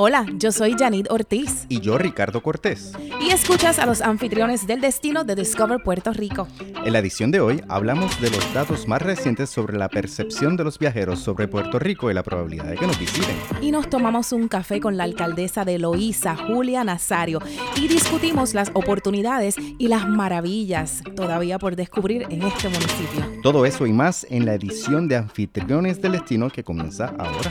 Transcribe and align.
Hola, 0.00 0.24
yo 0.36 0.52
soy 0.52 0.76
Janit 0.78 1.10
Ortiz. 1.10 1.66
Y 1.68 1.80
yo, 1.80 1.98
Ricardo 1.98 2.40
Cortés. 2.40 2.92
Y 3.20 3.30
escuchas 3.30 3.80
a 3.80 3.86
los 3.86 4.00
anfitriones 4.00 4.64
del 4.64 4.80
destino 4.80 5.24
de 5.24 5.34
Discover 5.34 5.82
Puerto 5.82 6.12
Rico. 6.12 6.46
En 6.84 6.92
la 6.92 7.00
edición 7.00 7.32
de 7.32 7.40
hoy 7.40 7.64
hablamos 7.66 8.20
de 8.20 8.30
los 8.30 8.54
datos 8.54 8.86
más 8.86 9.02
recientes 9.02 9.50
sobre 9.50 9.76
la 9.76 9.88
percepción 9.88 10.56
de 10.56 10.62
los 10.62 10.78
viajeros 10.78 11.18
sobre 11.18 11.48
Puerto 11.48 11.80
Rico 11.80 12.12
y 12.12 12.14
la 12.14 12.22
probabilidad 12.22 12.66
de 12.66 12.76
que 12.76 12.86
nos 12.86 12.96
visiten. 12.96 13.34
Y 13.60 13.72
nos 13.72 13.90
tomamos 13.90 14.30
un 14.30 14.46
café 14.46 14.78
con 14.78 14.96
la 14.96 15.02
alcaldesa 15.02 15.64
de 15.64 15.80
Loíza, 15.80 16.36
Julia 16.36 16.84
Nazario, 16.84 17.40
y 17.74 17.88
discutimos 17.88 18.54
las 18.54 18.70
oportunidades 18.74 19.56
y 19.58 19.88
las 19.88 20.08
maravillas 20.08 21.02
todavía 21.16 21.58
por 21.58 21.74
descubrir 21.74 22.24
en 22.30 22.42
este 22.42 22.68
municipio. 22.68 23.40
Todo 23.42 23.66
eso 23.66 23.84
y 23.84 23.92
más 23.92 24.24
en 24.30 24.46
la 24.46 24.54
edición 24.54 25.08
de 25.08 25.16
Anfitriones 25.16 26.00
del 26.00 26.12
Destino 26.12 26.50
que 26.50 26.62
comienza 26.62 27.12
ahora. 27.18 27.50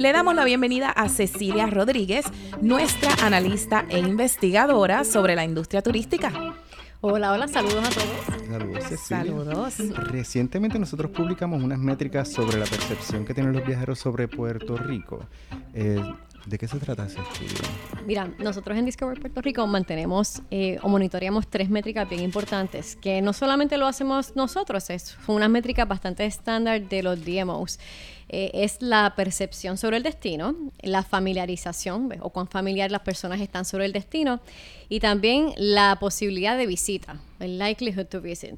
Le 0.00 0.14
damos 0.14 0.34
la 0.34 0.46
bienvenida 0.46 0.88
a 0.88 1.10
Cecilia 1.10 1.66
Rodríguez, 1.66 2.24
nuestra 2.62 3.12
analista 3.22 3.84
e 3.90 3.98
investigadora 3.98 5.04
sobre 5.04 5.34
la 5.34 5.44
industria 5.44 5.82
turística. 5.82 6.32
Hola, 7.02 7.32
hola, 7.32 7.46
saludos 7.48 7.84
a 7.86 7.90
todos. 7.90 8.46
Saludos, 8.48 8.84
Cecilia. 8.84 9.24
Saludos. 9.26 9.74
Recientemente 10.10 10.78
nosotros 10.78 11.10
publicamos 11.10 11.62
unas 11.62 11.78
métricas 11.78 12.32
sobre 12.32 12.56
la 12.56 12.64
percepción 12.64 13.26
que 13.26 13.34
tienen 13.34 13.52
los 13.52 13.66
viajeros 13.66 13.98
sobre 13.98 14.26
Puerto 14.26 14.78
Rico. 14.78 15.26
Eh, 15.74 16.02
¿De 16.46 16.58
qué 16.58 16.66
se 16.66 16.78
trata 16.78 17.04
ese 17.04 17.20
estudio? 17.20 17.56
Mira, 18.06 18.30
nosotros 18.38 18.76
en 18.76 18.86
Discover 18.86 19.20
Puerto 19.20 19.40
Rico 19.42 19.66
mantenemos 19.66 20.42
eh, 20.50 20.78
o 20.82 20.88
monitoreamos 20.88 21.46
tres 21.48 21.68
métricas 21.68 22.08
bien 22.08 22.22
importantes, 22.22 22.96
que 22.96 23.20
no 23.20 23.32
solamente 23.32 23.76
lo 23.76 23.86
hacemos 23.86 24.34
nosotros, 24.36 24.88
es, 24.90 25.16
son 25.24 25.36
unas 25.36 25.50
métricas 25.50 25.86
bastante 25.86 26.24
estándar 26.24 26.88
de 26.88 27.02
los 27.02 27.24
DMOs. 27.24 27.78
Eh, 28.32 28.50
es 28.54 28.80
la 28.80 29.14
percepción 29.16 29.76
sobre 29.76 29.96
el 29.96 30.02
destino, 30.02 30.54
la 30.82 31.02
familiarización 31.02 32.10
o 32.20 32.30
cuán 32.30 32.46
familiar 32.46 32.90
las 32.90 33.00
personas 33.00 33.40
están 33.40 33.64
sobre 33.64 33.86
el 33.86 33.92
destino 33.92 34.40
y 34.88 35.00
también 35.00 35.52
la 35.56 35.96
posibilidad 36.00 36.56
de 36.56 36.66
visita, 36.66 37.20
el 37.40 37.58
likelihood 37.58 38.06
to 38.06 38.20
visit. 38.20 38.54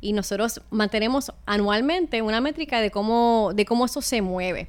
Y 0.00 0.14
nosotros 0.14 0.62
mantenemos 0.70 1.32
anualmente 1.44 2.22
una 2.22 2.40
métrica 2.40 2.80
de 2.80 2.90
cómo, 2.90 3.52
de 3.54 3.66
cómo 3.66 3.84
eso 3.84 4.00
se 4.00 4.22
mueve. 4.22 4.68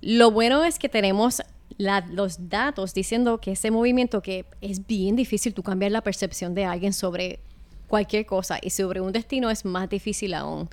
Lo 0.00 0.30
bueno 0.30 0.64
es 0.64 0.78
que 0.78 0.88
tenemos 0.88 1.42
los 1.80 2.48
datos 2.48 2.92
diciendo 2.92 3.40
que 3.40 3.52
ese 3.52 3.70
movimiento 3.70 4.20
que 4.20 4.44
es 4.60 4.86
bien 4.86 5.16
difícil 5.16 5.54
tú 5.54 5.62
cambiar 5.62 5.92
la 5.92 6.02
percepción 6.02 6.54
de 6.54 6.64
alguien 6.66 6.92
sobre 6.92 7.40
cualquier 7.88 8.26
cosa 8.26 8.58
y 8.60 8.70
sobre 8.70 9.00
un 9.00 9.12
destino 9.12 9.50
es 9.50 9.64
más 9.64 9.88
difícil 9.88 10.34
aún. 10.34 10.68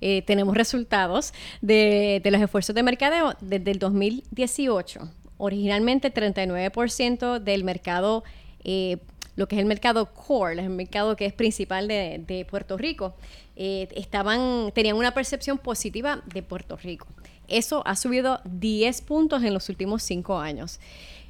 Eh, 0.00 0.22
tenemos 0.22 0.56
resultados 0.56 1.32
de, 1.60 2.20
los 2.24 2.40
esfuerzos 2.40 2.74
de 2.74 2.82
mercadeo 2.82 3.34
desde 3.40 3.70
el 3.70 3.78
2018. 3.78 5.08
Originalmente 5.38 6.12
39% 6.12 7.38
del 7.38 7.64
mercado, 7.64 8.24
eh, 8.64 8.98
lo 9.36 9.46
que 9.46 9.56
es 9.56 9.60
el 9.60 9.66
mercado 9.66 10.12
core, 10.12 10.60
el 10.60 10.70
mercado 10.70 11.16
que 11.16 11.26
es 11.26 11.32
principal 11.32 11.88
de, 11.88 12.46
Puerto 12.50 12.76
Rico, 12.76 13.14
eh, 13.56 13.88
estaban, 13.94 14.72
tenían 14.72 14.96
una 14.96 15.12
percepción 15.12 15.58
positiva 15.58 16.22
de 16.26 16.42
Puerto 16.42 16.76
Rico. 16.76 17.06
Eso 17.48 17.82
ha 17.86 17.96
subido 17.96 18.40
10 18.44 19.02
puntos 19.02 19.42
en 19.42 19.54
los 19.54 19.68
últimos 19.68 20.02
5 20.02 20.38
años. 20.38 20.78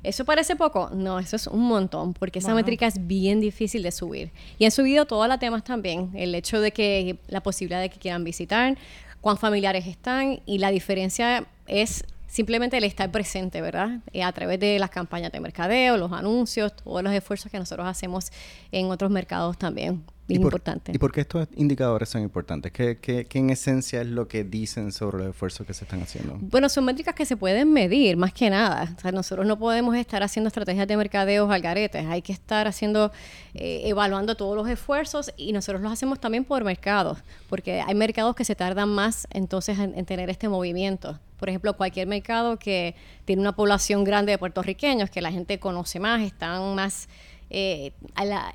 ¿Eso 0.02 0.24
parece 0.24 0.54
poco? 0.54 0.90
No, 0.92 1.18
eso 1.18 1.36
es 1.36 1.46
un 1.46 1.62
montón, 1.62 2.14
porque 2.14 2.38
esa 2.38 2.54
métrica 2.54 2.86
es 2.86 3.06
bien 3.06 3.40
difícil 3.40 3.82
de 3.82 3.90
subir. 3.90 4.30
Y 4.58 4.64
han 4.64 4.70
subido 4.70 5.06
todas 5.06 5.28
las 5.28 5.40
temas 5.40 5.64
también. 5.64 6.10
El 6.14 6.34
hecho 6.34 6.60
de 6.60 6.70
que 6.70 7.18
la 7.28 7.42
posibilidad 7.42 7.80
de 7.80 7.88
que 7.88 7.98
quieran 7.98 8.22
visitar, 8.22 8.78
cuán 9.20 9.38
familiares 9.38 9.86
están, 9.86 10.40
y 10.46 10.58
la 10.58 10.70
diferencia 10.70 11.46
es 11.66 12.04
simplemente 12.28 12.76
el 12.76 12.84
estar 12.84 13.10
presente, 13.10 13.60
¿verdad? 13.60 13.98
Eh, 14.12 14.22
a 14.22 14.30
través 14.32 14.60
de 14.60 14.78
las 14.78 14.90
campañas 14.90 15.32
de 15.32 15.40
mercadeo, 15.40 15.96
los 15.96 16.12
anuncios, 16.12 16.76
todos 16.76 17.02
los 17.02 17.12
esfuerzos 17.12 17.50
que 17.50 17.58
nosotros 17.58 17.86
hacemos 17.86 18.30
en 18.70 18.86
otros 18.90 19.10
mercados 19.10 19.58
también 19.58 20.04
bien 20.28 20.42
importante. 20.42 20.92
¿Y 20.94 20.98
por 20.98 21.10
qué 21.10 21.22
estos 21.22 21.48
indicadores 21.56 22.08
son 22.08 22.22
importantes? 22.22 22.70
¿Qué, 22.70 22.98
¿Qué, 22.98 23.26
en 23.32 23.50
esencia 23.50 24.02
es 24.02 24.06
lo 24.06 24.28
que 24.28 24.44
dicen 24.44 24.92
sobre 24.92 25.18
los 25.18 25.28
esfuerzos 25.28 25.66
que 25.66 25.74
se 25.74 25.84
están 25.84 26.02
haciendo? 26.02 26.36
Bueno, 26.40 26.68
son 26.68 26.84
métricas 26.84 27.14
que 27.14 27.24
se 27.24 27.36
pueden 27.36 27.72
medir, 27.72 28.16
más 28.16 28.32
que 28.32 28.50
nada. 28.50 28.94
O 28.96 29.00
sea, 29.00 29.10
nosotros 29.10 29.46
no 29.46 29.58
podemos 29.58 29.96
estar 29.96 30.22
haciendo 30.22 30.48
estrategias 30.48 30.86
de 30.86 30.96
mercadeo 30.96 31.50
al 31.50 31.62
garete. 31.62 31.98
Hay 31.98 32.22
que 32.22 32.32
estar 32.32 32.68
haciendo, 32.68 33.10
eh, 33.54 33.82
evaluando 33.84 34.36
todos 34.36 34.54
los 34.54 34.68
esfuerzos 34.68 35.32
y 35.36 35.52
nosotros 35.52 35.82
los 35.82 35.92
hacemos 35.92 36.20
también 36.20 36.44
por 36.44 36.62
mercados, 36.62 37.18
porque 37.48 37.80
hay 37.80 37.94
mercados 37.94 38.36
que 38.36 38.44
se 38.44 38.54
tardan 38.54 38.90
más 38.90 39.26
entonces 39.30 39.78
en, 39.78 39.96
en 39.96 40.04
tener 40.04 40.28
este 40.28 40.48
movimiento. 40.48 41.18
Por 41.38 41.48
ejemplo, 41.48 41.76
cualquier 41.76 42.08
mercado 42.08 42.58
que 42.58 42.96
tiene 43.24 43.40
una 43.40 43.54
población 43.54 44.02
grande 44.04 44.32
de 44.32 44.38
puertorriqueños, 44.38 45.08
que 45.08 45.22
la 45.22 45.30
gente 45.30 45.60
conoce 45.60 46.00
más, 46.00 46.20
están 46.20 46.74
más 46.74 47.08
eh, 47.50 47.92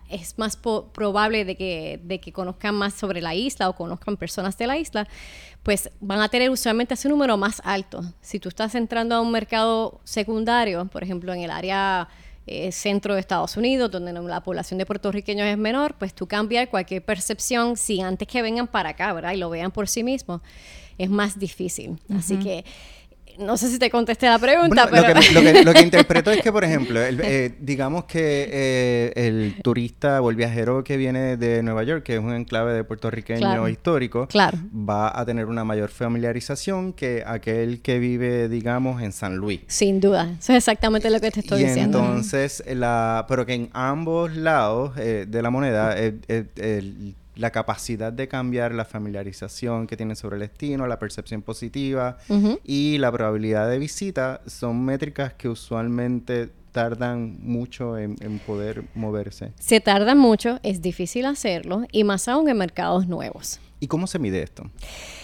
es 0.09 0.37
más 0.37 0.57
probable 0.57 1.45
de 1.45 1.55
que, 1.55 1.99
de 2.03 2.19
que 2.19 2.31
conozcan 2.31 2.75
más 2.75 2.93
sobre 2.93 3.21
la 3.21 3.33
isla 3.35 3.69
o 3.69 3.75
conozcan 3.75 4.17
personas 4.17 4.57
de 4.57 4.67
la 4.67 4.77
isla, 4.77 5.07
pues 5.63 5.89
van 5.99 6.21
a 6.21 6.29
tener 6.29 6.49
usualmente 6.49 6.93
ese 6.93 7.09
número 7.09 7.37
más 7.37 7.61
alto. 7.65 8.03
Si 8.21 8.39
tú 8.39 8.49
estás 8.49 8.75
entrando 8.75 9.15
a 9.15 9.21
un 9.21 9.31
mercado 9.31 10.01
secundario, 10.03 10.85
por 10.85 11.03
ejemplo, 11.03 11.33
en 11.33 11.41
el 11.41 11.51
área 11.51 12.07
eh, 12.45 12.73
centro 12.73 13.13
de 13.13 13.21
Estados 13.21 13.55
Unidos, 13.55 13.89
donde 13.89 14.11
la 14.11 14.43
población 14.43 14.77
de 14.77 14.85
puertorriqueños 14.85 15.47
es 15.47 15.57
menor, 15.57 15.95
pues 15.97 16.13
tú 16.13 16.27
cambiar 16.27 16.69
cualquier 16.69 17.03
percepción 17.03 17.77
si 17.77 18.01
antes 18.01 18.27
que 18.27 18.41
vengan 18.41 18.67
para 18.67 18.89
acá, 18.89 19.13
¿verdad? 19.13 19.31
Y 19.31 19.37
lo 19.37 19.49
vean 19.49 19.71
por 19.71 19.87
sí 19.87 20.03
mismos, 20.03 20.41
es 20.97 21.09
más 21.09 21.39
difícil. 21.39 21.97
Así 22.13 22.37
que 22.37 22.65
no 23.39 23.57
sé 23.57 23.69
si 23.69 23.79
te 23.79 23.89
contesté 23.89 24.27
la 24.27 24.39
pregunta, 24.39 24.87
pero... 24.89 25.13
Lo 25.63 25.73
que, 25.73 25.81
interpreto 25.83 26.31
es 26.31 26.41
que, 26.41 26.51
por 26.51 26.63
ejemplo, 26.63 26.99
eh, 27.01 27.55
digamos 27.59 28.05
que 28.05 28.49
eh, 28.51 29.13
el 29.15 29.55
turista 29.61 30.21
o 30.21 30.29
el 30.29 30.35
viajero 30.35 30.83
que 30.83 30.97
viene 30.97 31.37
de 31.37 31.63
Nueva 31.63 31.83
York, 31.83 32.03
que 32.03 32.15
es 32.15 32.19
un 32.19 32.33
enclave 32.33 32.73
de 32.73 32.83
puertorriqueño 32.83 33.67
histórico, 33.69 34.27
va 34.35 35.19
a 35.19 35.25
tener 35.25 35.45
una 35.45 35.63
mayor 35.63 35.89
familiarización 35.89 36.93
que 36.93 37.23
aquel 37.25 37.81
que 37.81 37.99
vive, 37.99 38.49
digamos, 38.49 39.01
en 39.01 39.11
San 39.11 39.37
Luis. 39.37 39.61
Sin 39.67 39.99
duda. 39.99 40.35
Eso 40.39 40.53
es 40.53 40.57
exactamente 40.57 41.09
lo 41.09 41.19
que 41.19 41.31
te 41.31 41.39
estoy 41.39 41.63
diciendo. 41.63 41.99
entonces, 41.99 42.63
la, 42.67 43.25
pero 43.27 43.45
que 43.45 43.53
en 43.53 43.69
ambos 43.73 44.35
lados 44.35 44.93
eh, 44.97 45.25
de 45.27 45.41
la 45.41 45.49
moneda, 45.49 45.95
el 45.97 47.15
la 47.35 47.51
capacidad 47.51 48.13
de 48.13 48.27
cambiar 48.27 48.73
la 48.73 48.85
familiarización 48.85 49.87
que 49.87 49.97
tienen 49.97 50.15
sobre 50.15 50.35
el 50.35 50.41
destino, 50.41 50.87
la 50.87 50.99
percepción 50.99 51.41
positiva 51.41 52.17
y 52.63 52.97
la 52.97 53.11
probabilidad 53.11 53.69
de 53.69 53.79
visita 53.79 54.41
son 54.45 54.83
métricas 54.83 55.33
que 55.33 55.49
usualmente 55.49 56.49
tardan 56.71 57.37
mucho 57.39 57.97
en, 57.97 58.39
poder 58.45 58.83
moverse. 58.95 59.53
Se 59.59 59.79
tardan 59.79 60.17
mucho, 60.17 60.59
es 60.63 60.81
difícil 60.81 61.25
hacerlo 61.25 61.83
y 61.91 62.03
más 62.03 62.27
aún 62.27 62.49
en 62.49 62.57
mercados 62.57 63.07
nuevos. 63.07 63.59
¿Y 63.79 63.87
cómo 63.87 64.07
se 64.07 64.17
mide 64.17 64.41
esto? 64.41 64.69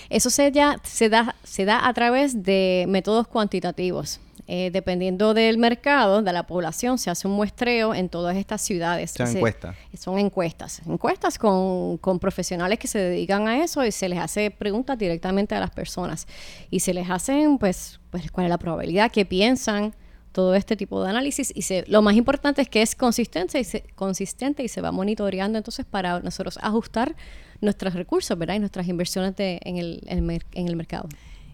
Eso 0.09 0.29
se, 0.29 0.51
ya, 0.51 0.77
se, 0.83 1.09
da, 1.09 1.35
se 1.43 1.65
da 1.65 1.87
a 1.87 1.93
través 1.93 2.43
de 2.43 2.85
métodos 2.87 3.27
cuantitativos. 3.27 4.19
Eh, 4.51 4.71
dependiendo 4.71 5.35
del 5.35 5.59
mercado, 5.59 6.23
de 6.23 6.33
la 6.33 6.47
población, 6.47 6.97
se 6.97 7.11
hace 7.11 7.27
un 7.27 7.35
muestreo 7.35 7.93
en 7.93 8.09
todas 8.09 8.35
estas 8.35 8.63
ciudades. 8.63 9.11
Son 9.11 9.27
encuestas. 9.27 9.75
Son 9.95 10.17
encuestas. 10.17 10.81
Encuestas 10.87 11.37
con, 11.37 11.99
profesionales 12.19 12.79
que 12.79 12.87
se 12.87 12.97
dedican 12.97 13.47
a 13.47 13.63
eso 13.63 13.85
y 13.85 13.91
se 13.91 14.09
les 14.09 14.17
hace 14.17 14.49
preguntas 14.49 14.97
directamente 14.97 15.53
a 15.53 15.59
las 15.59 15.69
personas. 15.69 16.25
Y 16.71 16.79
se 16.79 16.95
les 16.95 17.11
hacen, 17.11 17.59
pues, 17.59 17.99
pues 18.09 18.31
cuál 18.31 18.47
es 18.47 18.49
la 18.49 18.57
probabilidad, 18.57 19.11
qué 19.11 19.23
piensan, 19.23 19.93
todo 20.31 20.55
este 20.55 20.75
tipo 20.75 21.03
de 21.03 21.11
análisis. 21.11 21.51
Y 21.55 21.61
se, 21.61 21.83
lo 21.85 22.01
más 22.01 22.15
importante 22.15 22.63
es 22.63 22.69
que 22.69 22.81
es 22.81 22.95
consistente 22.95 23.59
y 23.59 23.63
se, 23.63 23.83
consistente 23.93 24.63
y 24.63 24.67
se 24.67 24.81
va 24.81 24.91
monitoreando 24.91 25.59
entonces 25.59 25.85
para 25.85 26.21
nosotros 26.21 26.57
ajustar 26.63 27.15
nuestros 27.61 27.93
recursos, 27.93 28.35
¿verdad? 28.35 28.55
Y 28.55 28.59
nuestras 28.59 28.87
inversiones 28.87 29.35
en, 29.37 29.77
el, 29.77 30.01
en 30.07 30.67
el 30.67 30.75
mercado. 30.75 31.07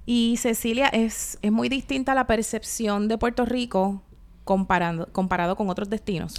Y 0.06 0.38
Cecilia, 0.38 0.88
es, 0.88 1.38
es 1.42 1.52
muy 1.52 1.70
distinta 1.70 2.14
la 2.14 2.28
percepción 2.28 3.08
de 3.08 3.18
Puerto 3.18 3.46
Rico 3.46 4.04
comparando, 4.44 5.08
comparado 5.12 5.56
con 5.56 5.70
otros 5.70 5.90
destinos. 5.90 6.36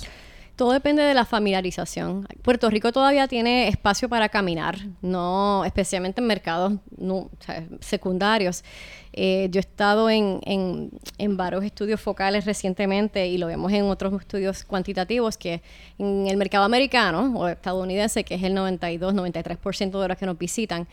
Todo 0.57 0.73
depende 0.73 1.03
de 1.03 1.13
la 1.13 1.27
familiarización. 1.27 2.27
Puerto 2.41 2.71
Rico 2.71 2.91
todavía 2.91 3.29
tiene 3.29 3.69
espacio 3.69 4.09
para 4.09 4.31
caminar, 4.31 4.79
no 5.03 5.67
especialmente 5.67 6.23
en 6.23 6.27
mercados 6.27 6.73
secundarios. 7.81 8.65
Eh, 9.13 9.49
yo 9.51 9.59
he 9.59 9.61
estado 9.61 10.09
en, 10.09 10.41
en, 10.47 10.91
en, 11.19 11.37
varios 11.37 11.63
estudios 11.63 12.01
focales 12.01 12.47
recientemente 12.47 13.27
y 13.27 13.37
lo 13.37 13.49
vemos 13.49 13.71
en 13.73 13.85
otros 13.85 14.19
estudios 14.19 14.65
cuantitativos 14.65 15.37
que 15.37 15.63
en 15.99 16.27
el 16.27 16.39
mercado 16.39 16.65
americano 16.65 17.35
o 17.39 17.49
estadounidense, 17.49 18.25
que 18.25 18.37
es 18.37 18.43
el 18.43 18.55
92-93% 18.55 20.01
de 20.01 20.09
los 20.09 20.17
que 20.17 20.25
nos 20.25 20.39
visitan, 20.39 20.89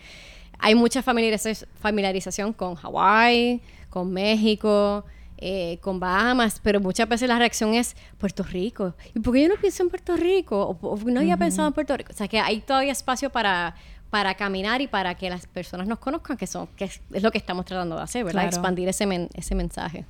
hay 0.64 0.76
mucha 0.76 1.04
familiarización 1.04 2.54
con 2.54 2.76
Hawái, 2.76 3.62
con 3.90 4.14
México, 4.14 5.04
eh, 5.38 5.78
con 5.82 6.00
Bahamas, 6.00 6.62
pero 6.64 6.80
muchas 6.80 7.10
veces 7.10 7.28
la 7.28 7.38
reacción 7.38 7.74
es 7.74 7.98
Puerto 8.18 8.44
Rico. 8.44 8.94
¿Y 9.14 9.20
por 9.20 9.34
qué 9.34 9.42
yo 9.42 9.50
no 9.50 9.56
pienso 9.56 9.84
en 9.84 9.90
Puerto 9.90 10.16
Rico? 10.16 10.80
¿O, 10.82 10.98
no 11.06 11.20
había 11.20 11.36
pensado 11.36 11.68
en 11.68 11.74
Puerto 11.74 11.98
Rico? 11.98 12.14
O 12.14 12.16
sea, 12.16 12.30
que 12.30 12.40
hay 12.40 12.62
todavía 12.62 12.94
espacio 12.94 13.30
para, 13.30 13.76
para 14.10 14.36
caminar 14.36 14.80
y 14.80 14.88
para 14.88 15.16
que 15.16 15.30
las 15.30 15.48
personas 15.48 15.86
nos 15.86 16.00
conozcan, 16.00 16.38
que, 16.38 16.48
son, 16.48 16.68
que 16.78 16.86
es, 16.86 17.02
lo 17.22 17.30
que 17.30 17.40
estamos 17.40 17.66
tratando 17.66 17.98
de 17.98 18.04
hacer, 18.04 18.24
¿verdad? 18.24 18.46
Expandir 18.46 18.88
ese, 18.88 19.30
ese 19.34 19.56
mensaje. 19.56 20.06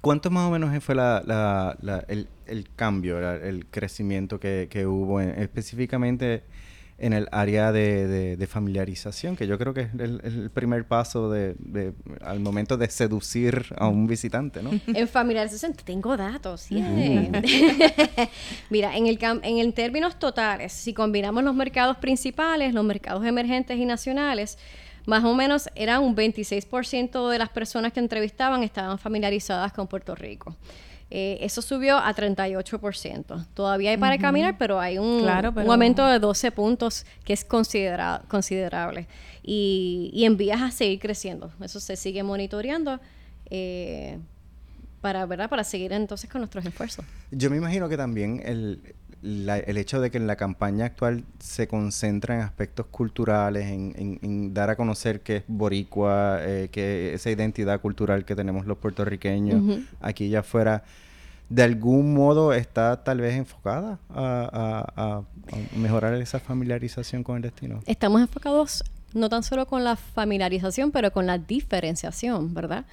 ¿Cuánto 0.00 0.30
más 0.30 0.48
o 0.48 0.50
menos 0.50 0.82
fue 0.82 0.94
la, 0.94 1.76
el, 2.08 2.68
cambio, 2.76 3.18
el 3.20 3.66
crecimiento 3.66 4.40
que, 4.40 4.86
hubo 4.86 5.20
específicamente 5.20 6.44
en 7.02 7.12
el 7.12 7.28
área 7.32 7.72
de, 7.72 8.46
familiarización, 8.48 9.36
que 9.36 9.48
yo 9.48 9.58
creo 9.58 9.74
que 9.74 9.82
es 9.82 9.88
el, 9.98 10.50
primer 10.54 10.86
paso 10.86 11.30
de, 11.30 11.56
al 12.22 12.38
momento 12.38 12.76
de 12.76 12.88
seducir 12.88 13.66
a 13.76 13.88
un 13.88 14.06
visitante, 14.06 14.62
¿no? 14.62 14.70
En 14.94 15.08
familiarización 15.08 15.74
tengo 15.74 16.16
datos, 16.16 16.68
Mira, 18.70 18.96
en 18.96 19.08
el 19.08 19.18
en 19.42 19.58
el 19.58 19.74
términos 19.74 20.18
totales, 20.18 20.72
si 20.72 20.94
combinamos 20.94 21.42
los 21.42 21.54
mercados 21.54 21.96
principales, 21.96 22.72
los 22.72 22.84
mercados 22.84 23.24
emergentes 23.24 23.78
y 23.78 23.84
nacionales, 23.84 24.58
más 25.04 25.24
o 25.24 25.34
menos 25.34 25.68
era 25.74 25.98
un 25.98 26.14
26% 26.14 27.30
de 27.30 27.38
las 27.38 27.48
personas 27.48 27.92
que 27.92 27.98
entrevistaban 27.98 28.62
estaban 28.62 28.98
familiarizadas 28.98 29.72
con 29.72 29.88
Puerto 29.88 30.14
Rico. 30.14 30.54
Eh, 31.14 31.44
eso 31.44 31.60
subió 31.60 31.98
a 31.98 32.14
38%. 32.14 33.46
Todavía 33.52 33.90
hay 33.90 33.98
para 33.98 34.16
caminar, 34.16 34.56
pero 34.56 34.80
hay 34.80 34.96
un, 34.96 35.22
un, 35.22 35.70
aumento 35.70 36.06
de 36.06 36.18
12 36.18 36.52
puntos 36.52 37.04
que 37.22 37.34
es 37.34 37.44
considerable. 37.44 39.06
Y, 39.42 40.10
y 40.14 40.24
en 40.24 40.38
vías 40.38 40.62
a 40.62 40.70
seguir 40.70 41.00
creciendo. 41.00 41.52
Eso 41.60 41.80
se 41.80 41.96
sigue 41.96 42.22
monitoreando. 42.22 42.98
Eh, 43.50 44.18
para, 45.02 45.26
¿verdad? 45.26 45.50
para 45.50 45.64
seguir 45.64 45.92
entonces 45.92 46.30
con 46.30 46.40
nuestros 46.40 46.64
esfuerzos. 46.64 47.04
Yo 47.30 47.50
me 47.50 47.58
imagino 47.58 47.90
que 47.90 47.98
también 47.98 48.40
el, 48.42 48.94
el 49.22 49.76
hecho 49.76 50.00
de 50.00 50.10
que 50.10 50.18
en 50.18 50.26
la 50.26 50.36
campaña 50.36 50.86
actual 50.86 51.24
se 51.38 51.68
concentra 51.68 52.34
en 52.34 52.40
aspectos 52.40 52.86
culturales, 52.86 53.66
en, 53.68 54.54
dar 54.54 54.70
a 54.70 54.76
conocer 54.76 55.20
que 55.20 55.36
es 55.36 55.44
boricua, 55.46 56.38
eh, 56.40 56.68
que 56.72 57.14
esa 57.14 57.30
identidad 57.30 57.80
cultural 57.80 58.24
que 58.24 58.34
tenemos 58.34 58.66
los 58.66 58.78
puertorriqueños 58.78 59.80
aquí 60.00 60.26
y 60.26 60.34
afuera, 60.34 60.82
de 61.48 61.62
algún 61.62 62.14
modo 62.14 62.52
está 62.52 63.04
tal 63.04 63.20
vez 63.20 63.34
enfocada 63.34 63.98
a, 64.10 65.22
mejorar 65.76 66.14
esa 66.14 66.40
familiarización 66.40 67.22
con 67.22 67.36
el 67.36 67.42
destino. 67.42 67.80
Estamos 67.86 68.20
enfocados 68.20 68.82
no 69.12 69.28
tan 69.28 69.42
solo 69.42 69.66
con 69.66 69.84
la 69.84 69.96
familiarización, 69.96 70.90
pero 70.90 71.12
con 71.12 71.26
la 71.26 71.38
diferenciación, 71.38 72.54
¿verdad? 72.54 72.86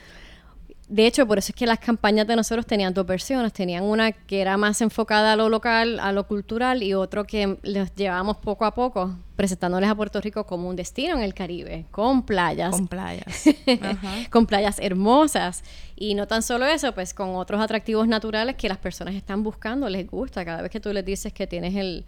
De 0.90 1.06
hecho, 1.06 1.28
por 1.28 1.38
eso 1.38 1.52
es 1.52 1.56
que 1.56 1.68
las 1.68 1.78
campañas 1.78 2.26
de 2.26 2.36
nosotros 2.36 2.66
tenían 2.66 2.96
dos 2.96 3.06
versiones. 3.06 3.54
Tenían 3.54 3.84
una 3.84 4.12
que 4.12 4.42
era 4.42 4.58
más 4.58 4.82
enfocada 4.82 5.34
a 5.34 5.36
lo 5.36 5.48
local, 5.48 6.00
a 6.00 6.12
lo 6.12 6.26
cultural, 6.26 6.82
y 6.82 6.96
otro 6.96 7.26
que 7.26 7.60
les 7.62 7.94
llevábamos 7.94 8.38
poco 8.38 8.66
a 8.66 8.74
poco, 8.74 9.16
presentándoles 9.36 9.88
a 9.88 9.94
Puerto 9.94 10.20
Rico 10.20 10.48
como 10.48 10.68
un 10.68 10.76
destino 10.76 11.16
en 11.16 11.22
el 11.22 11.36
Caribe, 11.36 11.86
con 11.92 12.24
playas. 12.24 12.72
Con 12.72 12.88
playas. 12.88 13.44
con 14.32 14.48
playas 14.48 14.80
hermosas. 14.80 15.64
Y 15.96 16.16
no 16.16 16.26
tan 16.28 16.42
solo 16.42 16.66
eso, 16.66 16.92
pues 16.96 17.14
con 17.14 17.36
otros 17.36 17.62
atractivos 17.62 18.08
naturales 18.08 18.56
que 18.56 18.68
las 18.68 18.80
personas 18.80 19.14
están 19.14 19.44
buscando, 19.44 19.88
les 19.90 20.08
gusta. 20.08 20.44
Cada 20.44 20.64
vez 20.64 20.72
que 20.72 20.80
tú 20.80 20.92
les 20.92 21.06
dices 21.06 21.32
que 21.32 21.46
tienes 21.46 21.76
el, 21.76 22.04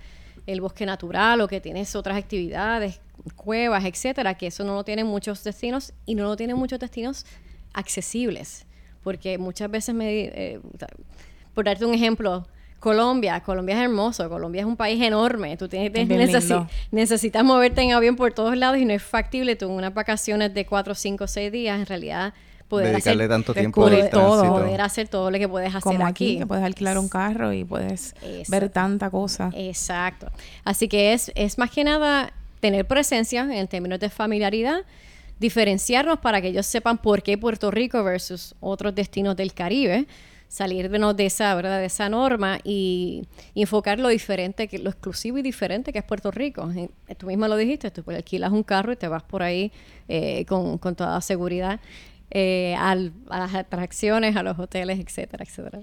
el 0.47 0.59
bosque 0.59 0.87
natural 0.87 1.39
o 1.41 1.47
que 1.47 1.61
tienes 1.61 1.95
otras 1.95 2.17
actividades, 2.17 2.99
cuevas, 3.35 3.85
etcétera, 3.85 4.33
que 4.33 4.47
eso 4.47 4.63
no 4.63 4.73
lo 4.73 4.83
tienen 4.83 5.05
muchos 5.05 5.43
destinos 5.43 5.93
y 6.07 6.15
no 6.15 6.23
lo 6.23 6.35
tienen 6.35 6.57
muchos 6.57 6.79
destinos 6.79 7.27
accesibles 7.73 8.65
porque 9.03 9.37
muchas 9.37 9.69
veces 9.69 9.95
me... 9.95 10.21
Eh, 10.23 10.59
por 11.53 11.65
darte 11.65 11.85
un 11.85 11.93
ejemplo, 11.93 12.47
Colombia, 12.79 13.39
Colombia 13.41 13.75
es 13.75 13.81
hermoso, 13.83 14.27
Colombia 14.27 14.61
es 14.61 14.65
un 14.65 14.75
país 14.75 15.01
enorme, 15.01 15.55
tú 15.55 15.67
tienes, 15.67 15.91
necesitas 16.91 17.43
moverte 17.43 17.81
en 17.81 17.91
avión 17.91 18.15
por 18.15 18.33
todos 18.33 18.57
lados 18.57 18.79
y 18.79 18.85
no 18.85 18.93
es 18.93 19.03
factible 19.03 19.55
tú 19.55 19.65
en 19.65 19.71
unas 19.71 19.93
vacaciones 19.93 20.53
de 20.53 20.65
cuatro, 20.65 20.95
cinco, 20.95 21.27
seis 21.27 21.51
días, 21.51 21.79
en 21.79 21.85
realidad 21.85 22.33
poder 22.67 22.93
Dedicarle 22.93 23.25
hacer 23.25 23.29
tanto 23.29 23.53
tiempo 23.53 23.87
todo, 24.09 24.47
poder 24.47 24.81
hacer 24.81 25.09
todo 25.09 25.29
lo 25.29 25.37
que 25.37 25.47
puedes 25.47 25.69
hacer 25.69 25.81
Como 25.81 26.07
aquí, 26.07 26.39
que 26.39 26.47
puedes 26.47 26.63
alquilar 26.63 26.97
un 26.97 27.09
carro 27.09 27.53
y 27.53 27.65
puedes 27.65 28.15
ver 28.47 28.69
tanta 28.69 29.09
cosa. 29.09 29.51
Exacto. 29.53 30.31
Así 30.63 30.87
que 30.87 31.13
es, 31.13 31.31
es 31.35 31.57
más 31.57 31.69
que 31.69 31.83
nada 31.83 32.33
tener 32.61 32.87
presencia 32.87 33.41
en 33.41 33.67
términos 33.67 33.99
de 33.99 34.09
familiaridad, 34.09 34.85
diferenciarnos 35.41 36.19
para 36.19 36.39
que 36.39 36.49
ellos 36.49 36.67
sepan 36.67 36.99
por 36.99 37.23
qué 37.23 37.35
Puerto 37.35 37.71
Rico 37.71 38.03
versus 38.03 38.53
otros 38.59 38.93
destinos 38.93 39.35
del 39.35 39.55
Caribe, 39.55 40.05
salir 40.47 40.87
de 40.87 41.25
esa, 41.25 41.55
¿verdad? 41.55 41.79
de 41.79 41.85
esa 41.85 42.09
norma 42.09 42.59
y, 42.63 43.23
enfocar 43.55 43.99
lo 43.99 44.09
diferente, 44.09 44.67
que, 44.67 44.77
lo 44.77 44.91
exclusivo 44.91 45.39
y 45.39 45.41
diferente 45.41 45.91
que 45.91 45.97
es 45.97 46.05
Puerto 46.05 46.29
Rico. 46.29 46.69
Tú 47.17 47.25
mismo 47.25 47.47
lo 47.47 47.57
dijiste, 47.57 47.89
tú 47.89 48.03
alquilas 48.11 48.51
un 48.51 48.61
carro 48.61 48.91
y 48.91 48.97
te 48.97 49.07
vas 49.07 49.23
por 49.23 49.41
ahí 49.41 49.71
eh, 50.07 50.45
con, 50.45 50.77
con, 50.77 50.95
toda 50.95 51.19
seguridad 51.21 51.79
eh, 52.29 52.75
a 52.77 52.93
las 52.93 53.55
atracciones, 53.55 54.35
a 54.35 54.43
los 54.43 54.59
hoteles, 54.59 54.99
etcétera, 54.99 55.43
etcétera. 55.43 55.79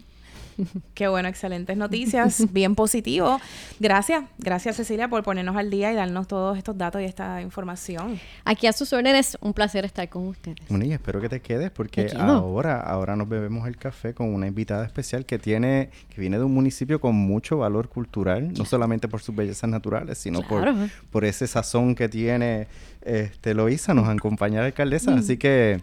Qué 0.94 1.08
bueno, 1.08 1.28
excelentes 1.28 1.76
noticias, 1.76 2.52
bien 2.52 2.74
positivo. 2.74 3.40
Gracias, 3.78 4.24
gracias 4.38 4.76
Cecilia 4.76 5.08
por 5.08 5.22
ponernos 5.22 5.56
al 5.56 5.70
día 5.70 5.92
y 5.92 5.94
darnos 5.94 6.28
todos 6.28 6.58
estos 6.58 6.76
datos 6.76 7.00
y 7.00 7.04
esta 7.04 7.40
información. 7.42 8.20
Aquí 8.44 8.66
a 8.66 8.72
sus 8.72 8.92
órdenes, 8.92 9.38
un 9.40 9.52
placer 9.52 9.84
estar 9.84 10.08
con 10.08 10.28
ustedes. 10.28 10.58
Bueno, 10.68 10.84
y 10.84 10.92
espero 10.92 11.20
que 11.20 11.28
te 11.28 11.40
quedes 11.40 11.70
porque 11.70 12.10
ahora, 12.16 12.80
ahora 12.80 13.16
nos 13.16 13.28
bebemos 13.28 13.66
el 13.68 13.76
café 13.76 14.14
con 14.14 14.32
una 14.32 14.46
invitada 14.46 14.84
especial 14.84 15.26
que 15.26 15.38
tiene, 15.38 15.90
que 16.08 16.20
viene 16.20 16.38
de 16.38 16.44
un 16.44 16.54
municipio 16.54 17.00
con 17.00 17.14
mucho 17.14 17.58
valor 17.58 17.88
cultural, 17.88 18.52
no 18.52 18.64
solamente 18.64 19.08
por 19.08 19.20
sus 19.20 19.34
bellezas 19.34 19.70
naturales, 19.70 20.18
sino 20.18 20.42
por, 20.42 20.68
por 21.10 21.24
ese 21.24 21.46
sazón 21.46 21.94
que 21.94 22.08
tiene 22.08 22.68
este 23.02 23.54
Loisa, 23.54 23.94
nos 23.94 24.08
acompaña 24.08 24.60
la 24.60 24.66
alcaldesa, 24.66 25.12
mm. 25.12 25.18
así 25.18 25.36
que 25.36 25.80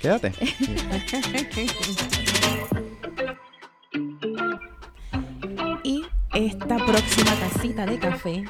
quédate. 0.00 0.32
próxima 6.96 7.32
tacita 7.32 7.84
de 7.84 7.98
café 7.98 8.44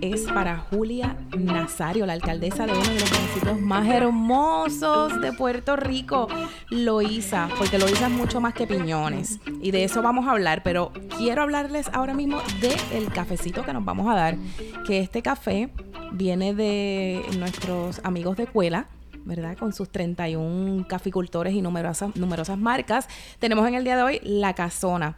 es 0.00 0.22
para 0.22 0.58
Julia 0.58 1.16
Nazario, 1.38 2.04
la 2.04 2.14
alcaldesa 2.14 2.66
de 2.66 2.72
uno 2.72 2.82
de 2.82 2.98
los 2.98 3.12
municipios 3.12 3.60
más 3.60 3.86
hermosos 3.86 5.20
de 5.20 5.32
Puerto 5.32 5.76
Rico, 5.76 6.26
Loíza, 6.68 7.48
porque 7.56 7.78
Loíza 7.78 8.08
es 8.08 8.12
mucho 8.12 8.40
más 8.40 8.54
que 8.54 8.66
piñones. 8.66 9.38
Y 9.60 9.70
de 9.70 9.84
eso 9.84 10.02
vamos 10.02 10.26
a 10.26 10.32
hablar, 10.32 10.64
pero 10.64 10.90
quiero 11.16 11.42
hablarles 11.42 11.90
ahora 11.92 12.12
mismo 12.12 12.42
del 12.60 12.76
el 12.92 13.12
cafecito 13.12 13.64
que 13.64 13.72
nos 13.72 13.84
vamos 13.84 14.08
a 14.08 14.16
dar, 14.16 14.36
que 14.84 14.98
este 14.98 15.22
café 15.22 15.70
viene 16.10 16.54
de 16.54 17.24
nuestros 17.38 18.00
amigos 18.02 18.36
de 18.36 18.48
Cuela. 18.48 18.88
¿verdad? 19.24 19.56
Con 19.56 19.72
sus 19.72 19.88
31 19.88 20.88
caficultores 20.88 21.54
y 21.54 21.62
numerosas, 21.62 22.16
numerosas 22.16 22.58
marcas. 22.58 23.06
Tenemos 23.38 23.68
en 23.68 23.74
el 23.76 23.84
día 23.84 23.94
de 23.94 24.02
hoy 24.02 24.20
la 24.24 24.54
casona. 24.54 25.16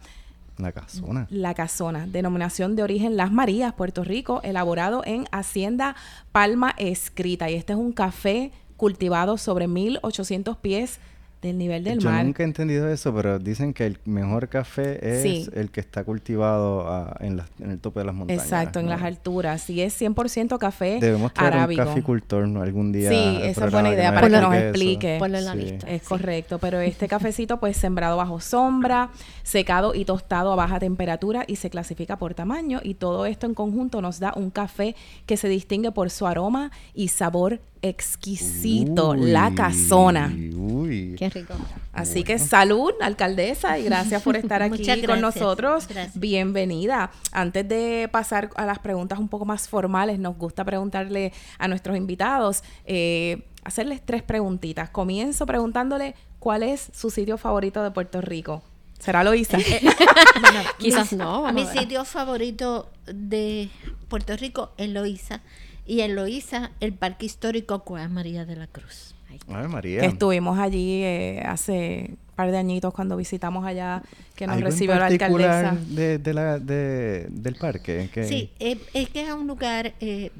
La 0.59 0.73
casona. 0.73 1.27
La 1.31 1.55
casona, 1.55 2.07
denominación 2.07 2.77
de 2.77 2.83
origen 2.83 3.17
Las 3.17 3.33
Marías, 3.33 3.75
Puerto 3.75 4.05
Rico, 4.05 4.41
elaborado 4.45 5.03
en 5.05 5.27
Hacienda 5.33 5.97
Palma 6.33 6.75
Escrita. 6.79 7.51
Y 7.51 7.55
este 7.55 7.73
es 7.73 7.79
un 7.79 7.93
café 7.93 8.53
cultivado 8.77 9.37
sobre 9.39 9.67
1800 9.67 10.57
pies 10.59 11.01
del 11.45 11.59
nivel 11.59 11.85
del 11.85 12.01
mar. 12.01 12.21
Yo 12.21 12.25
nunca 12.25 12.43
he 12.43 12.47
entendido 12.47 12.89
eso, 12.89 13.15
pero 13.15 13.39
dicen 13.39 13.75
que 13.75 13.85
el 13.85 13.99
mejor 14.07 14.49
café 14.49 14.99
es 15.03 15.49
el 15.49 15.71
que 15.71 15.81
está 15.81 16.03
cultivado 16.03 16.89
ah, 16.89 17.17
en, 17.21 17.41
el 17.61 17.79
tope 17.79 18.01
de 18.01 18.07
las 18.07 18.15
montañas. 18.15 18.43
Exacto, 18.43 18.81
en 18.81 18.89
las 18.89 19.03
alturas. 19.03 19.69
Y 19.69 19.83
es 19.83 20.01
100% 20.01 20.59
café 20.59 20.99
Debemos 21.01 21.35
tener 21.35 21.69
un 21.69 21.77
caficultor 21.77 22.49
¿no? 22.49 22.63
algún 22.63 22.93
día. 22.93 23.11
Sí, 23.11 23.39
esa 23.43 23.67
es 23.67 23.73
buena 23.73 23.93
idea 23.93 24.15
para 24.15 24.29
que 24.29 24.41
nos 24.41 24.55
explique. 24.55 25.17
Ponlo 25.19 25.39
en 25.39 25.45
la 25.45 25.55
lista. 25.55 25.87
Es 25.89 26.03
correcto, 26.03 26.59
pero 26.59 26.81
este 26.81 27.09
cafecito 27.09 27.61
pues 27.61 27.77
sembrado 27.77 28.17
bajo 28.17 28.41
sombra, 28.41 29.11
secado 29.43 29.95
y 29.95 30.07
tostado 30.07 30.53
a 30.53 30.57
baja 30.57 30.79
temperatura 30.81 31.45
y 31.47 31.57
se 31.57 31.69
clasifica 31.69 32.17
por 32.17 32.35
tamaño 32.35 32.81
y 32.83 32.95
todo 32.95 33.27
esto 33.27 33.47
en 33.47 33.55
conjunto 33.55 34.01
nos 34.01 34.19
da 34.19 34.33
un 34.35 34.51
café 34.51 34.97
que 35.27 35.37
se 35.37 35.49
distingue 35.49 35.93
por 35.93 36.09
su 36.09 36.27
aroma 36.27 36.71
y 36.95 37.09
sabor 37.09 37.61
exquisito, 37.85 39.15
la 39.15 39.55
casona. 39.55 40.33
Uy. 40.57 41.15
Qué 41.19 41.29
rico. 41.29 41.53
Así 41.93 42.25
que 42.25 42.39
salud, 42.39 42.93
alcaldesa, 43.03 43.79
y 43.79 43.85
gracias 43.85 44.23
por 44.23 44.37
estar 44.37 44.63
aquí 44.63 45.03
con 45.03 45.21
nosotros. 45.21 45.87
Bienvenida. 46.15 47.11
Antes 47.31 47.69
de 47.69 48.09
pasar 48.11 48.49
a 48.57 48.65
las 48.65 48.79
preguntas 48.79 49.19
un 49.19 49.29
poco 49.29 49.45
más 49.45 49.69
formales, 49.69 50.19
nos 50.19 50.39
gusta 50.39 50.65
preguntarle 50.65 51.35
a 51.59 51.69
nuestros 51.69 51.97
invitados, 51.99 52.65
eh, 52.87 53.45
hacerles 53.65 54.01
tres 54.03 54.23
preguntitas. 54.23 54.89
Comienzo 54.89 55.45
preguntándole 55.45 56.15
cuál 56.39 56.63
es 56.63 56.89
su 56.95 57.11
sitio 57.11 57.37
favorito 57.37 57.83
de 57.83 57.91
Puerto 57.91 58.23
Rico. 58.23 58.63
¿Será 58.99 59.23
Loisa? 59.23 59.59
Eh, 59.59 59.83
bueno, 60.41 60.61
quizás 60.79 61.13
no. 61.13 61.53
Mi 61.53 61.67
sitio 61.67 62.07
favorito 62.07 62.89
de 63.05 63.69
Puerto 64.09 64.35
Rico 64.39 64.73
es 64.79 64.89
Loisa 64.89 65.43
y 65.87 66.01
en 66.01 66.15
Loíza 66.15 66.71
el 66.81 66.93
Parque 66.93 67.27
Histórico 67.27 67.81
Cueva 67.81 68.09
María 68.09 68.45
de 68.45 68.57
la 68.57 68.67
Cruz. 68.67 69.15
Ay, 69.49 69.69
María. 69.69 70.01
Que 70.01 70.07
estuvimos 70.07 70.59
allí 70.59 71.03
eh, 71.03 71.43
hace 71.45 72.11
un 72.11 72.35
par 72.37 72.51
de 72.51 72.59
añitos 72.59 72.95
cuando 72.95 73.17
visitamos 73.17 73.67
allá, 73.67 74.03
que 74.37 74.47
nos 74.47 74.61
recibió 74.61 74.95
la 74.97 75.07
alcaldesa. 75.07 75.77
De, 75.89 76.19
de 76.19 76.35
la, 76.35 76.59
de, 76.59 77.27
del 77.31 77.57
parque? 77.57 78.09
Sí, 78.27 78.51
eh, 78.59 78.79
es 78.93 79.09
que 79.11 79.23
es 79.23 79.33
un 79.33 79.47
lugar... 79.47 79.95
Eh, 80.01 80.31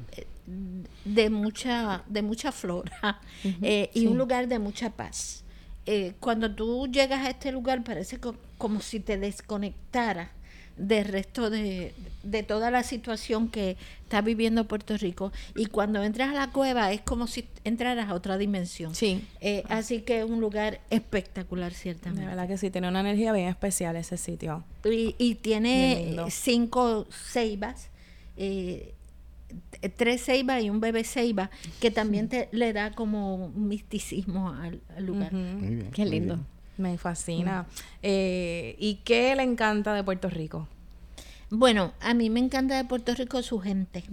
de 1.05 1.29
mucha, 1.29 2.03
de 2.07 2.21
mucha 2.21 2.51
flora 2.51 3.19
eh, 3.61 3.89
y 3.93 4.07
un 4.07 4.17
lugar 4.17 4.47
de 4.47 4.59
mucha 4.59 4.89
paz. 4.89 5.43
Eh, 5.85 6.13
cuando 6.19 6.53
tú 6.53 6.87
llegas 6.87 7.25
a 7.25 7.29
este 7.29 7.51
lugar 7.51 7.83
parece 7.83 8.19
como 8.57 8.81
si 8.81 8.99
te 8.99 9.17
desconectara 9.17 10.31
del 10.77 11.05
resto 11.05 11.49
de, 11.49 11.93
toda 12.47 12.71
la 12.71 12.83
situación 12.83 13.49
que 13.49 13.77
está 14.03 14.21
viviendo 14.21 14.67
Puerto 14.67 14.97
Rico. 14.97 15.31
Y 15.55 15.67
cuando 15.67 16.03
entras 16.03 16.31
a 16.31 16.33
la 16.33 16.51
cueva 16.51 16.91
es 16.91 17.01
como 17.01 17.27
si 17.27 17.47
entraras 17.63 18.09
a 18.09 18.13
otra 18.13 18.37
dimensión. 18.37 18.95
Sí. 18.95 19.23
Eh, 19.41 19.63
así 19.69 20.01
que 20.01 20.19
es 20.19 20.25
un 20.25 20.41
lugar 20.41 20.81
espectacular, 20.89 21.73
ciertamente. 21.73 22.21
De 22.21 22.27
verdad 22.27 22.47
que 22.47 22.57
sí, 22.57 22.69
tiene 22.69 22.87
una 22.89 23.01
energía 23.01 23.31
bien 23.31 23.47
especial 23.47 23.95
ese 23.95 24.17
sitio. 24.17 24.63
Y, 24.83 25.35
tiene 25.35 26.17
cinco 26.29 27.07
ceibas. 27.09 27.89
Eh, 28.37 28.93
tres 29.95 30.25
ceibas 30.25 30.61
y 30.63 30.69
un 30.69 30.81
bebé 30.81 31.03
ceiba 31.03 31.49
que 31.79 31.91
también 31.91 32.27
te, 32.27 32.49
le 32.51 32.73
da 32.73 32.91
como 32.91 33.35
un 33.35 33.67
misticismo 33.67 34.49
al, 34.49 34.81
lugar. 34.99 35.31
Qué 35.93 36.05
lindo. 36.05 36.39
Me 36.77 36.97
fascina. 36.97 37.67
Eh, 38.01 38.75
¿Y 38.79 38.95
qué 39.05 39.35
le 39.35 39.43
encanta 39.43 39.93
de 39.93 40.03
Puerto 40.03 40.29
Rico? 40.29 40.67
Bueno, 41.51 41.93
a 42.01 42.13
mí 42.15 42.29
me 42.31 42.39
encanta 42.39 42.75
de 42.75 42.85
Puerto 42.85 43.13
Rico 43.13 43.41
su 43.43 43.59
gente. 43.59 44.03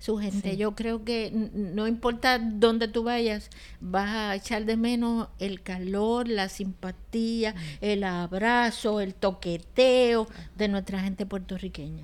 Su 0.00 0.18
gente. 0.18 0.56
Yo 0.56 0.74
creo 0.74 1.04
que 1.04 1.30
no 1.32 1.86
importa 1.86 2.38
dónde 2.38 2.88
tú 2.88 3.04
vayas, 3.04 3.48
vas 3.80 4.10
a 4.10 4.34
echar 4.34 4.64
de 4.64 4.76
menos 4.76 5.28
el 5.38 5.62
calor, 5.62 6.28
la 6.28 6.48
simpatía, 6.48 7.54
el 7.80 8.02
abrazo, 8.02 9.00
el 9.00 9.14
toqueteo 9.14 10.26
de 10.56 10.68
nuestra 10.68 11.00
gente 11.00 11.26
puertorriqueña. 11.26 12.02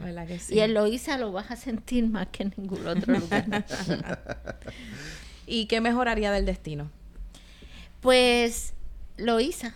Y 0.49 0.61
en 0.61 0.75
Loíza 0.75 1.19
lo 1.19 1.33
vas 1.33 1.50
a 1.50 1.57
sentir 1.57 2.09
más 2.09 2.29
que 2.29 2.45
en 2.45 2.55
ningún 2.57 2.87
otro 2.87 3.12
lugar. 3.19 3.67
¿Y 5.47 5.67
qué 5.67 5.81
mejoraría 5.81 6.31
del 6.31 6.47
destino? 6.47 6.91
Pues 8.00 8.75
Loíza 9.16 9.75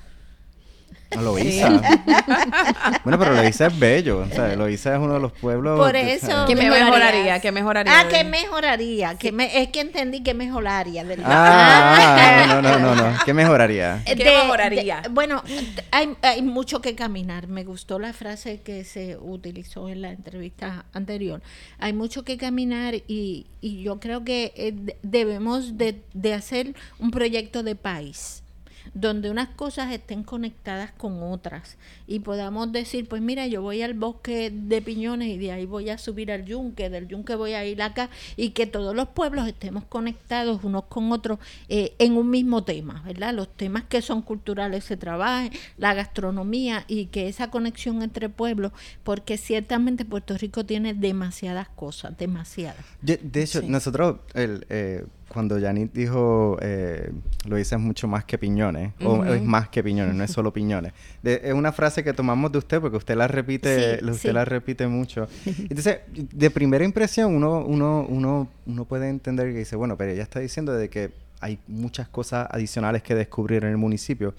no, 1.16 1.22
Loíza. 1.22 1.68
bueno, 3.04 3.18
pero 3.18 3.32
Loíza 3.32 3.66
es 3.66 3.78
bello. 3.78 4.18
O 4.18 4.28
sea, 4.28 4.54
Loíza 4.56 4.94
es 4.94 5.00
uno 5.00 5.14
de 5.14 5.20
los 5.20 5.32
pueblos. 5.32 5.78
Por 5.78 5.96
eso. 5.96 6.44
¿Qué 6.46 6.54
me 6.54 6.68
mejoraría? 6.68 7.40
¿Qué 7.40 7.50
mejoraría? 7.50 8.00
Ah, 8.00 8.08
¿qué 8.08 8.24
mejoraría? 8.24 9.14
Que 9.16 9.32
me, 9.32 9.62
es 9.62 9.68
que 9.68 9.80
entendí 9.80 10.22
que 10.22 10.34
mejoraría. 10.34 11.04
¿verdad? 11.04 11.24
Ah, 11.28 12.44
no, 12.46 12.62
no, 12.62 12.78
no, 12.78 12.94
no. 12.94 13.18
¿Qué 13.24 13.32
mejoraría? 13.32 14.02
¿Qué 14.04 14.16
mejoraría? 14.16 15.02
bueno, 15.10 15.42
hay, 15.90 16.14
hay 16.22 16.42
mucho 16.42 16.82
que 16.82 16.94
caminar. 16.94 17.48
Me 17.48 17.64
gustó 17.64 17.98
la 17.98 18.12
frase 18.12 18.60
que 18.60 18.84
se 18.84 19.16
utilizó 19.16 19.88
en 19.88 20.02
la 20.02 20.10
entrevista 20.10 20.84
anterior. 20.92 21.40
Hay 21.78 21.94
mucho 21.94 22.22
que 22.22 22.36
caminar 22.36 22.94
y, 22.94 23.46
y 23.62 23.82
yo 23.82 23.98
creo 23.98 24.24
que 24.24 24.52
eh, 24.56 24.74
debemos 25.02 25.78
de, 25.78 26.02
de 26.12 26.34
hacer 26.34 26.74
un 26.98 27.10
proyecto 27.10 27.62
de 27.62 27.74
país 27.76 28.42
donde 29.00 29.30
unas 29.30 29.48
cosas 29.50 29.92
estén 29.92 30.24
conectadas 30.24 30.90
con 30.92 31.22
otras 31.22 31.76
y 32.06 32.20
podamos 32.20 32.72
decir, 32.72 33.08
pues 33.08 33.22
mira, 33.22 33.46
yo 33.46 33.62
voy 33.62 33.82
al 33.82 33.94
bosque 33.94 34.50
de 34.52 34.82
piñones 34.82 35.28
y 35.28 35.38
de 35.38 35.52
ahí 35.52 35.66
voy 35.66 35.90
a 35.90 35.98
subir 35.98 36.32
al 36.32 36.44
yunque, 36.44 36.90
del 36.90 37.06
yunque 37.06 37.34
voy 37.36 37.52
a 37.52 37.64
ir 37.64 37.80
acá 37.82 38.10
y 38.36 38.50
que 38.50 38.66
todos 38.66 38.94
los 38.96 39.08
pueblos 39.08 39.46
estemos 39.46 39.84
conectados 39.84 40.64
unos 40.64 40.84
con 40.84 41.12
otros 41.12 41.38
eh, 41.68 41.94
en 41.98 42.16
un 42.16 42.30
mismo 42.30 42.64
tema, 42.64 43.02
¿verdad? 43.06 43.34
Los 43.34 43.48
temas 43.48 43.84
que 43.84 44.02
son 44.02 44.22
culturales 44.22 44.84
se 44.84 44.96
trabajen, 44.96 45.52
la 45.76 45.94
gastronomía 45.94 46.84
y 46.88 47.06
que 47.06 47.28
esa 47.28 47.50
conexión 47.50 48.02
entre 48.02 48.28
pueblos, 48.28 48.72
porque 49.04 49.38
ciertamente 49.38 50.04
Puerto 50.04 50.36
Rico 50.36 50.64
tiene 50.64 50.94
demasiadas 50.94 51.68
cosas, 51.68 52.16
demasiadas. 52.18 52.84
De, 53.00 53.42
hecho, 53.42 53.62
nosotros, 53.62 54.18
el, 54.34 54.66
eh, 54.68 55.04
cuando 55.28 55.60
Janit 55.60 55.92
dijo, 55.92 56.58
eh, 56.60 57.12
lo 57.46 57.56
dices 57.56 57.78
mucho 57.78 58.08
más 58.08 58.24
que 58.24 58.38
piñones, 58.38 58.92
o 59.04 59.24
es 59.24 59.42
más 59.42 59.68
que 59.68 59.82
piñones, 59.82 60.14
no 60.14 60.24
es 60.24 60.30
solo 60.30 60.52
piñones. 60.52 60.92
es 61.22 61.52
una 61.52 61.72
frase 61.72 62.02
que 62.02 62.12
tomamos 62.12 62.50
de 62.50 62.58
usted 62.58 62.80
porque 62.80 62.96
usted 62.96 63.16
la 63.16 63.28
repite, 63.28 64.00
usted 64.04 64.32
la 64.32 64.44
repite 64.44 64.86
mucho. 64.86 65.28
Entonces, 65.46 65.98
de 66.12 66.50
primera 66.50 66.84
impresión, 66.84 67.34
uno, 67.34 67.64
uno, 67.64 68.06
uno, 68.08 68.48
uno 68.66 68.84
puede 68.84 69.08
entender 69.08 69.52
que 69.52 69.58
dice, 69.58 69.76
bueno, 69.76 69.96
pero 69.96 70.12
ella 70.12 70.22
está 70.22 70.40
diciendo 70.40 70.72
de 70.72 70.88
que 70.88 71.12
hay 71.40 71.58
muchas 71.68 72.08
cosas 72.08 72.48
adicionales 72.50 73.02
que 73.02 73.14
descubrir 73.14 73.64
en 73.64 73.70
el 73.70 73.76
municipio 73.76 74.34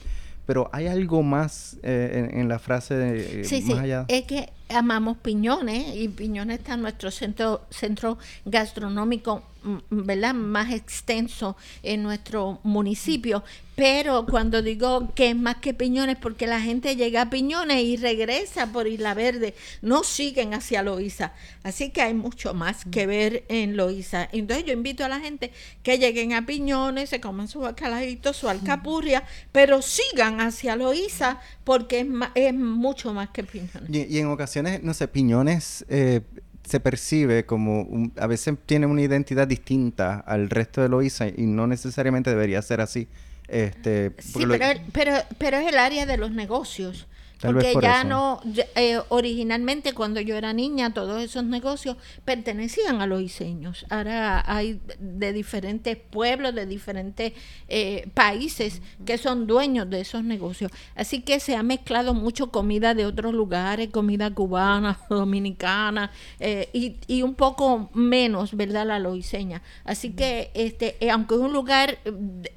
pero 0.50 0.68
hay 0.74 0.88
algo 0.88 1.22
más 1.22 1.78
eh, 1.84 2.28
en, 2.34 2.50
la 2.50 2.58
frase 2.58 2.96
de, 2.96 3.42
eh, 3.42 3.44
sí, 3.44 3.62
sí. 3.62 3.72
Es 4.08 4.24
que 4.24 4.50
amamos 4.70 5.18
Piñones 5.18 5.96
y 5.96 6.08
Piñones 6.10 6.60
está 6.60 6.76
en 6.76 6.82
nuestro 6.82 7.12
centro, 7.12 7.66
centro 7.70 8.18
gastronómico 8.46 9.44
Mm, 9.62 9.78
¿verdad? 9.90 10.34
más 10.34 10.72
extenso 10.72 11.58
en 11.84 12.04
nuestro 12.04 12.60
municipio. 12.64 13.44
Pero 13.76 14.26
cuando 14.26 14.62
digo 14.62 15.14
que 15.16 15.30
es 15.30 15.36
más 15.38 15.58
que 15.58 15.74
Piñones, 15.74 16.18
porque 16.18 16.48
la 16.48 16.60
gente 16.60 16.98
llega 16.98 17.22
a 17.22 17.30
Piñones 17.30 17.82
y 17.82 17.96
regresa 17.96 18.68
por 18.74 18.88
Isla 18.88 19.14
Verde, 19.14 19.56
no 19.82 20.04
siguen 20.04 20.54
hacia 20.54 20.84
Loíza. 20.84 21.32
Así 21.64 21.90
que 21.90 22.02
hay 22.02 22.14
mucho 22.14 22.54
más 22.54 22.84
que 22.84 23.08
ver 23.08 23.46
en 23.48 23.78
Loíza. 23.78 24.28
Entonces 24.34 24.66
yo 24.66 24.74
invito 24.74 25.06
a 25.06 25.10
la 25.10 25.22
gente 25.22 25.54
que 25.82 25.98
lleguen 25.98 26.34
a 26.34 26.46
Piñones, 26.46 27.10
se 27.10 27.22
coman 27.22 27.48
su 27.48 27.62
bacalaíto, 27.62 28.34
su 28.34 28.50
alcapurria, 28.50 29.24
pero 29.54 29.82
sigan 29.82 30.42
hacia 30.42 30.76
Loíza 30.76 31.40
porque 31.64 32.02
es, 32.02 32.08
es 32.36 32.54
mucho 32.54 33.14
más 33.14 33.30
que 33.30 33.46
Piñones. 33.46 33.90
Y, 33.90 34.20
en 34.20 34.28
ocasiones, 34.28 34.59
no 34.62 34.94
sé, 34.94 35.08
Piñones... 35.08 35.86
Eh, 35.90 36.22
se 36.70 36.80
percibe 36.80 37.48
como, 37.48 38.12
a 38.20 38.28
veces 38.28 38.56
tiene 38.68 38.86
una 38.86 39.02
identidad 39.02 39.48
distinta 39.48 40.20
al 40.20 40.52
resto 40.52 40.84
de 40.84 40.90
Loíza 40.90 41.28
y 41.28 41.48
no 41.48 41.66
necesariamente 41.66 42.30
debería 42.30 42.62
ser 42.62 42.80
así. 42.80 43.08
Este, 43.48 44.12
sí, 44.20 44.46
pero, 44.48 44.80
pero, 44.94 45.14
pero 45.40 45.58
es 45.58 45.68
el 45.68 45.80
área 45.80 46.06
de 46.06 46.18
los 46.18 46.30
negocios. 46.32 47.08
Porque 47.42 47.74
ya 47.82 48.04
no, 48.04 48.42
eh, 48.76 49.00
originalmente 49.08 49.94
cuando 49.94 50.20
yo 50.20 50.36
era 50.36 50.52
niña, 50.52 50.94
todos 50.94 51.24
esos 51.24 51.46
negocios 51.46 51.96
pertenecían 52.26 53.02
a 53.02 53.08
los 53.08 53.20
diseños. 53.20 53.86
Ahora 53.90 54.44
hay 54.46 54.82
de 55.00 55.32
diferentes 55.32 55.96
pueblos, 55.96 56.54
de 56.54 56.66
diferentes 56.66 57.32
eh, 57.70 58.10
países 58.14 58.82
que 59.06 59.18
son 59.18 59.48
dueños 59.48 59.90
de 59.90 60.02
esos 60.02 60.24
negocios. 60.24 60.70
Así 60.96 61.22
que 61.22 61.40
se 61.40 61.56
ha 61.56 61.64
mezclado 61.64 62.14
mucho 62.14 62.52
comida 62.52 62.94
de 62.94 63.06
otros 63.06 63.34
lugares, 63.34 63.90
comida 63.90 64.30
cubana, 64.32 65.00
dominicana, 65.10 66.12
eh, 66.40 66.70
y, 66.74 66.98
y, 67.08 67.22
un 67.22 67.36
poco 67.36 67.90
menos, 67.94 68.56
¿verdad? 68.56 68.86
La 68.86 69.00
loiseña. 69.00 69.62
Así 69.86 70.12
que, 70.12 70.52
este, 70.56 70.98
aunque 71.10 71.36
es 71.36 71.42
un 71.42 71.54
lugar 71.54 72.00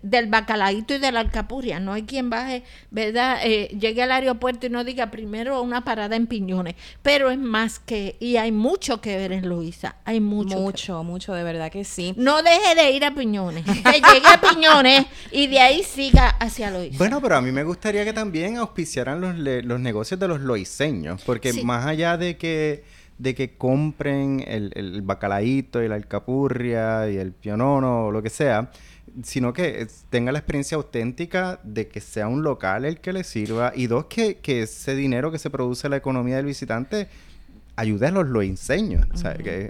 del 0.03 0.27
bacalaíto 0.27 0.95
y 0.95 0.99
de 0.99 1.13
la 1.13 1.21
alcapurria, 1.21 1.79
no 1.79 1.93
hay 1.93 2.03
quien 2.03 2.31
baje, 2.31 2.65
¿verdad? 2.91 3.41
llegue 3.43 4.03
al 4.03 4.13
aeropuerto 4.13 4.67
y 4.67 4.72
no 4.73 4.83
diga 4.85 5.11
primero 5.11 5.63
una 5.63 5.85
parada 5.85 6.17
en 6.17 6.27
Piñones, 6.27 6.75
pero 7.03 7.31
es 7.31 7.39
más 7.39 7.79
que, 7.79 8.17
y 8.19 8.37
hay 8.37 8.51
mucho 8.51 9.01
que 9.01 9.17
ver 9.17 9.33
en 9.33 9.49
Luisa, 9.49 9.97
hay 10.05 10.21
mucho. 10.21 10.59
Mucho, 10.59 11.05
mucho, 11.05 11.35
de 11.35 11.45
verdad 11.45 11.71
que 11.71 11.85
sí. 11.85 12.15
No 12.17 12.43
deje 12.43 12.75
de 12.75 12.91
ir 12.91 13.05
a 13.05 13.15
Piñones, 13.15 13.65
que 13.65 14.01
llegue 14.01 14.27
a 14.27 14.41
Piñones 14.41 15.07
y 15.31 15.47
de 15.47 15.61
ahí 15.61 15.83
siga 15.83 16.29
hacia 16.29 16.71
Luisa. 16.71 16.99
Bueno, 16.99 17.21
pero 17.21 17.37
a 17.37 17.41
mí 17.41 17.53
me 17.53 17.63
gustaría 17.63 18.05
que 18.05 18.13
también 18.13 18.57
auspiciaran 18.57 19.21
los, 19.21 19.37
los 19.37 19.81
negocios 19.81 20.19
de 20.19 20.29
los 20.29 20.41
loiseños, 20.41 21.23
porque 21.23 21.53
más 21.63 21.87
allá 21.87 22.17
de 22.17 22.37
que 22.37 22.85
de 23.19 23.35
que 23.35 23.57
compren 23.57 24.45
el, 24.47 24.73
el 24.75 25.03
bacalaíto 25.03 25.83
y 25.83 25.89
la 25.89 25.95
alcapurria 25.95 27.09
y 27.11 27.17
el 27.17 27.33
pionono 27.33 28.07
o 28.07 28.11
lo 28.11 28.23
que 28.23 28.31
sea, 28.31 28.71
sino 29.23 29.53
que 29.53 29.87
tenga 30.11 30.33
la 30.33 30.39
experiencia 30.39 30.77
auténtica 30.77 31.61
de 31.63 31.89
que 31.89 32.01
sea 32.01 32.29
un 32.29 32.43
local 32.43 32.85
el 32.85 33.01
que 33.01 33.13
le 33.13 33.25
sirva 33.25 33.73
y 33.75 33.87
dos, 33.87 34.07
que, 34.07 34.37
que 34.37 34.63
ese 34.63 34.95
dinero 34.95 35.31
que 35.31 35.39
se 35.39 35.51
produce 35.51 35.87
en 35.87 35.93
la 35.93 35.97
economía 35.99 36.37
del 36.37 36.47
visitante 36.47 37.09
ayude 37.77 38.07
a 38.07 38.11
los 38.11 38.27
lo 38.27 38.43
enseño. 38.43 39.01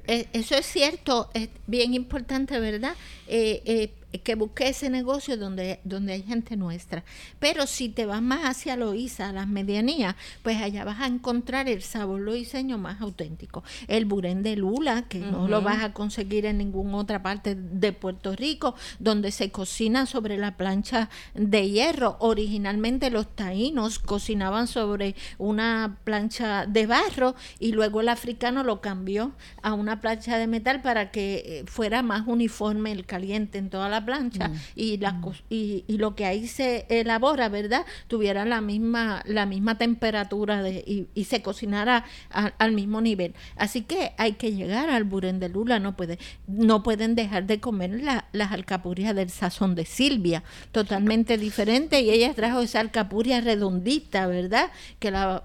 Eh, 0.07 0.27
eso 0.33 0.55
es 0.57 0.67
cierto, 0.67 1.31
es 1.35 1.49
bien 1.67 1.95
importante, 1.95 2.59
¿verdad? 2.59 2.95
Eh, 3.27 3.63
eh, 3.65 3.91
que 4.19 4.35
busque 4.35 4.69
ese 4.69 4.91
negocio 4.91 5.37
donde, 5.37 5.81
donde 5.85 6.13
hay 6.13 6.23
gente 6.23 6.57
nuestra. 6.57 7.05
Pero 7.39 7.67
si 7.67 7.89
te 7.89 8.07
vas 8.07 8.23
más 8.23 8.45
hacia 8.45 8.77
Loíza, 8.77 9.29
a 9.29 9.33
las 9.33 9.49
medianías, 9.49 10.15
pues 10.43 10.61
allá 10.61 10.85
vas 10.85 11.01
a 11.01 11.07
encontrar 11.07 11.69
el 11.69 11.83
sabor 11.83 12.21
loiseño 12.21 12.79
más 12.79 13.01
auténtico. 13.01 13.63
El 13.89 14.05
burén 14.05 14.43
de 14.43 14.57
lula, 14.57 15.03
que 15.09 15.19
no 15.19 15.49
lo 15.49 15.63
vas 15.63 15.83
a 15.83 15.93
conseguir 15.93 16.47
en 16.47 16.59
ninguna 16.59 16.97
otra 16.99 17.23
parte 17.23 17.55
de 17.55 17.93
Puerto 17.93 18.35
Rico, 18.35 18.75
donde 18.99 19.31
se 19.31 19.51
cocina 19.51 20.07
sobre 20.07 20.37
la 20.37 20.57
plancha 20.57 21.09
de 21.35 21.71
hierro. 21.71 22.17
Originalmente 22.21 23.11
los 23.11 23.35
taínos 23.35 23.99
cocinaban 23.99 24.67
sobre 24.67 25.15
una 25.39 25.99
plancha 26.05 26.67
de 26.67 26.87
barro 26.87 27.35
y 27.59 27.73
luego 27.73 28.01
el 28.01 28.09
africano 28.09 28.65
lo 28.65 28.81
cambió 28.81 29.33
a 29.63 29.75
una 29.75 30.01
plancha 30.01 30.39
de 30.39 30.47
metal 30.47 30.83
para 30.83 31.11
que 31.11 31.43
eh, 31.45 31.65
fuera 31.67 32.03
más 32.03 32.27
uniforme 32.27 32.93
el 32.93 33.07
caliente 33.07 33.59
en 33.59 33.71
toda 33.71 33.89
la 33.89 34.02
la 34.03 34.05
plancha 34.05 34.51
y, 34.75 34.99
la, 34.99 35.21
y, 35.49 35.85
y, 35.87 35.99
lo 35.99 36.15
que 36.15 36.27
ahí 36.27 36.47
se 36.47 36.87
elabora, 36.89 37.49
¿verdad? 37.49 37.87
Tuviera 38.09 38.45
la 38.45 38.61
misma, 38.61 39.23
la 39.27 39.47
misma 39.47 39.79
temperatura 39.79 40.63
de, 40.63 41.07
y, 41.15 41.25
se 41.25 41.41
cocinara 41.41 42.05
al 42.31 42.73
mismo 42.73 43.01
nivel. 43.01 43.35
Así 43.57 43.83
que 43.83 44.13
hay 44.19 44.33
que 44.33 44.53
llegar 44.53 44.91
al 44.91 45.05
Burén 45.05 45.39
de 45.39 45.49
Lula, 45.49 45.79
no, 45.79 45.97
puede, 45.97 46.19
no 46.47 46.83
pueden 46.83 47.15
dejar 47.15 47.47
de 47.47 47.61
comer 47.61 48.03
las 48.33 48.53
alcapurrias 48.53 49.15
del 49.15 49.31
sazón 49.31 49.75
de 49.75 49.87
Silvia, 49.87 50.43
totalmente 50.73 51.39
diferente, 51.39 52.01
y 52.01 52.11
ella 52.11 52.35
trajo 52.35 52.61
esa 52.61 52.81
alcapurria 52.81 53.41
redondita, 53.41 54.27
¿verdad? 54.27 54.71
Que 54.99 55.11
la, 55.11 55.45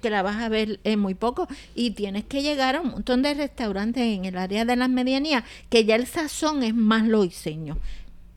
que 0.00 0.10
la 0.10 0.22
vas 0.22 0.36
a 0.36 0.48
ver 0.48 0.80
en 0.84 1.00
muy 1.00 1.14
poco, 1.14 1.48
y 1.74 1.90
tienes 1.90 2.24
que 2.24 2.42
llegar 2.42 2.76
a 2.76 2.80
un 2.80 2.90
montón 2.90 3.22
de 3.22 3.34
restaurantes 3.34 4.02
en 4.02 4.24
el 4.24 4.38
área 4.38 4.64
de 4.64 4.76
las 4.76 4.88
medianías, 4.88 5.44
que 5.68 5.84
ya 5.84 5.96
el 5.96 6.06
sazón 6.06 6.62
es 6.62 6.74
más 6.74 7.06
loiseño. 7.06 7.78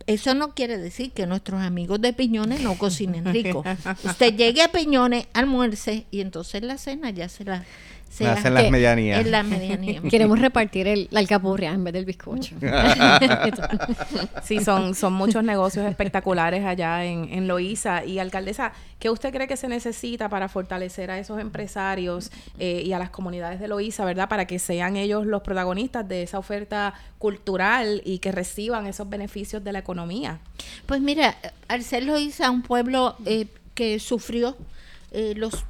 Eso 0.09 0.33
no 0.33 0.55
quiere 0.55 0.79
decir 0.79 1.11
que 1.11 1.27
nuestros 1.27 1.61
amigos 1.61 2.01
de 2.01 2.13
Piñones 2.13 2.61
no 2.61 2.75
cocinen 2.79 3.25
rico. 3.25 3.63
Usted 4.03 4.35
llegue 4.35 4.63
a 4.63 4.71
Piñones, 4.71 5.27
almuerce 5.33 6.07
y 6.09 6.21
entonces 6.21 6.63
la 6.63 6.79
cena 6.79 7.11
ya 7.11 7.29
se 7.29 7.43
la 7.43 7.63
se 8.09 8.27
hacen 8.27 8.55
las 8.55 8.69
medianías. 8.71 9.19
En 9.19 9.31
la 9.31 9.43
medianía. 9.43 10.01
Queremos 10.09 10.39
repartir 10.39 10.87
el, 10.87 11.07
la 11.11 11.19
alcapurria 11.19 11.71
en 11.71 11.83
vez 11.83 11.93
del 11.93 12.05
bizcocho. 12.05 12.55
sí, 14.43 14.59
son, 14.59 14.95
son 14.95 15.13
muchos 15.13 15.43
negocios 15.43 15.85
espectaculares 15.85 16.65
allá 16.65 17.05
en, 17.05 17.31
en 17.31 17.47
Loíza. 17.47 18.03
Y 18.03 18.17
alcaldesa, 18.17 18.73
¿qué 18.97 19.09
usted 19.09 19.31
cree 19.31 19.47
que 19.47 19.57
se 19.57 19.67
necesita 19.67 20.27
para 20.27 20.49
fortalecer 20.49 21.11
a 21.11 21.19
esos 21.19 21.39
empresarios 21.39 22.31
eh, 22.57 22.81
y 22.83 22.93
a 22.93 22.99
las 22.99 23.11
comunidades 23.11 23.59
de 23.59 23.67
Loíza, 23.67 24.05
verdad? 24.05 24.27
Para 24.27 24.45
que 24.45 24.57
sean 24.57 24.97
ellos 24.97 25.27
los 25.27 25.43
protagonistas 25.43 26.07
de 26.07 26.23
esa 26.23 26.39
oferta 26.39 26.95
cultural 27.19 28.01
y 28.03 28.19
que 28.19 28.31
reciban 28.31 28.87
esos 28.87 29.07
beneficios 29.07 29.63
de 29.63 29.71
la 29.71 29.79
economía. 29.79 30.39
Pues 30.87 30.99
mira, 30.99 31.35
al 31.67 31.83
ser 31.83 32.03
Loíza 32.03 32.49
un 32.49 32.63
pueblo 32.63 33.15
eh, 33.25 33.45
que 33.75 33.99
sufrió 33.99 34.57
eh, 35.11 35.33
los 35.35 35.63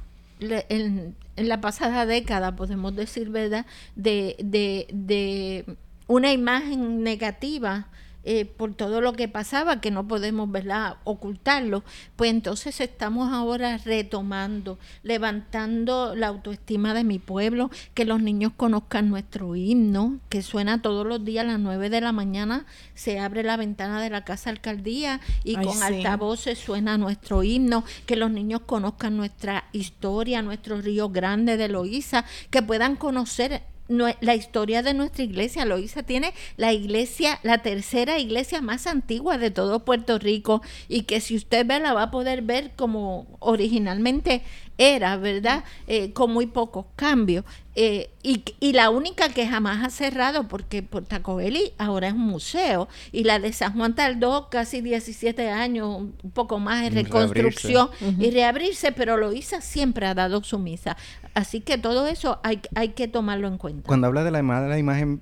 en, 1.40 1.48
la 1.48 1.60
pasada 1.60 2.06
década, 2.06 2.56
podemos 2.56 2.94
decir, 2.94 3.30
¿verdad?, 3.30 3.66
de, 3.96 4.36
de, 4.38 4.86
de 4.92 5.76
una 6.06 6.32
imagen 6.32 7.02
negativa 7.02 7.88
eh, 8.22 8.44
por 8.44 8.74
todo 8.74 9.00
lo 9.00 9.14
que 9.14 9.28
pasaba, 9.28 9.80
que 9.80 9.90
no 9.90 10.06
podemos 10.06 10.50
¿verdad? 10.50 10.96
ocultarlo, 11.04 11.82
pues 12.16 12.30
entonces 12.30 12.80
estamos 12.80 13.32
ahora 13.32 13.78
retomando, 13.78 14.78
levantando 15.02 16.14
la 16.14 16.28
autoestima 16.28 16.92
de 16.92 17.04
mi 17.04 17.18
pueblo, 17.18 17.70
que 17.94 18.04
los 18.04 18.20
niños 18.20 18.52
conozcan 18.56 19.08
nuestro 19.08 19.56
himno, 19.56 20.18
que 20.28 20.42
suena 20.42 20.82
todos 20.82 21.06
los 21.06 21.24
días 21.24 21.44
a 21.44 21.48
las 21.48 21.60
9 21.60 21.88
de 21.88 22.00
la 22.00 22.12
mañana, 22.12 22.66
se 22.94 23.18
abre 23.18 23.42
la 23.42 23.56
ventana 23.56 24.02
de 24.02 24.10
la 24.10 24.24
casa 24.24 24.50
alcaldía 24.50 25.20
y 25.44 25.54
con 25.56 25.82
altavoces 25.82 26.58
suena 26.58 26.98
nuestro 26.98 27.42
himno, 27.42 27.84
que 28.06 28.16
los 28.16 28.30
niños 28.30 28.60
conozcan 28.66 29.16
nuestra 29.16 29.64
historia, 29.72 30.42
nuestro 30.42 30.80
río 30.80 31.08
grande 31.08 31.56
de 31.56 31.68
Loíza, 31.68 32.24
que 32.50 32.62
puedan 32.62 32.96
conocer 32.96 33.62
la 33.90 34.34
historia 34.34 34.82
de 34.82 34.94
nuestra 34.94 35.24
iglesia. 35.24 35.64
Loisa 35.64 36.02
tiene 36.02 36.32
la 36.56 36.72
iglesia, 36.72 37.40
la 37.42 37.58
tercera 37.58 38.18
iglesia 38.18 38.62
más 38.62 38.86
antigua 38.86 39.36
de 39.36 39.50
todo 39.50 39.84
Puerto 39.84 40.18
Rico 40.18 40.62
y 40.88 41.02
que 41.02 41.20
si 41.20 41.36
usted 41.36 41.66
ve 41.66 41.80
la 41.80 41.92
va 41.92 42.04
a 42.04 42.10
poder 42.10 42.42
ver 42.42 42.70
como 42.76 43.26
originalmente 43.40 44.42
era, 44.80 45.18
¿verdad? 45.18 45.62
Eh, 45.86 46.12
con 46.14 46.32
muy 46.32 46.46
pocos 46.46 46.86
cambios. 46.96 47.44
Eh, 47.74 48.10
y, 48.22 48.42
y, 48.60 48.72
la 48.72 48.90
única 48.90 49.28
que 49.28 49.46
jamás 49.46 49.84
ha 49.84 49.90
cerrado, 49.90 50.48
porque 50.48 50.82
Portacobeli 50.82 51.72
ahora 51.78 52.08
es 52.08 52.14
un 52.14 52.26
museo, 52.26 52.88
y 53.12 53.24
la 53.24 53.38
de 53.38 53.52
San 53.52 53.74
Juan 53.74 53.94
tardó 53.94 54.48
casi 54.50 54.80
17 54.80 55.50
años, 55.50 55.98
un 56.22 56.30
poco 56.32 56.58
más 56.58 56.84
en 56.86 56.94
reconstrucción 56.94 57.90
y 58.18 58.30
reabrirse, 58.30 58.90
pero 58.90 59.18
Loisa 59.18 59.60
siempre 59.60 60.06
ha 60.06 60.14
dado 60.14 60.42
su 60.42 60.58
misa. 60.58 60.96
Así 61.34 61.60
que 61.60 61.78
todo 61.78 62.06
eso 62.08 62.40
hay, 62.42 62.60
hay 62.74 62.88
que 62.88 63.06
tomarlo 63.06 63.48
en 63.48 63.58
cuenta. 63.58 63.86
Cuando 63.86 64.08
habla 64.08 64.24
de 64.24 64.30
la, 64.30 64.40
de 64.40 64.68
la 64.68 64.78
imagen 64.78 65.20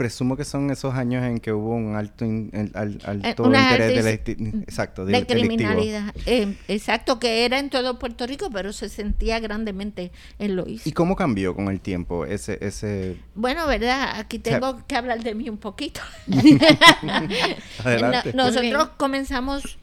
presumo 0.00 0.34
que 0.34 0.46
son 0.46 0.70
esos 0.70 0.94
años 0.94 1.22
en 1.26 1.40
que 1.40 1.52
hubo 1.52 1.74
un 1.74 1.94
alto, 1.94 2.24
alto 2.24 3.44
interés 3.44 4.02
de, 4.02 4.14
exacto, 4.62 5.04
de, 5.04 5.26
criminalidad. 5.26 6.14
Eh, 6.24 6.56
exacto, 6.68 7.18
que 7.18 7.44
era 7.44 7.58
en 7.58 7.68
todo 7.68 7.98
Puerto 7.98 8.26
Rico, 8.26 8.48
pero 8.50 8.72
se 8.72 8.88
sentía 8.88 9.38
grandemente 9.40 10.10
en 10.38 10.56
Loíza. 10.56 10.88
¿Y 10.88 10.92
cómo 10.92 11.16
cambió 11.16 11.54
con 11.54 11.68
el 11.68 11.82
tiempo 11.82 12.24
ese...? 12.24 12.56
ese... 12.62 13.18
Bueno, 13.34 13.66
¿verdad? 13.66 14.18
Aquí 14.18 14.38
tengo 14.38 14.86
que 14.86 14.96
hablar 14.96 15.22
de 15.22 15.34
mí 15.34 15.50
un 15.50 15.58
poquito. 15.58 16.00
nosotros 18.34 18.88
comenzamos 18.96 19.78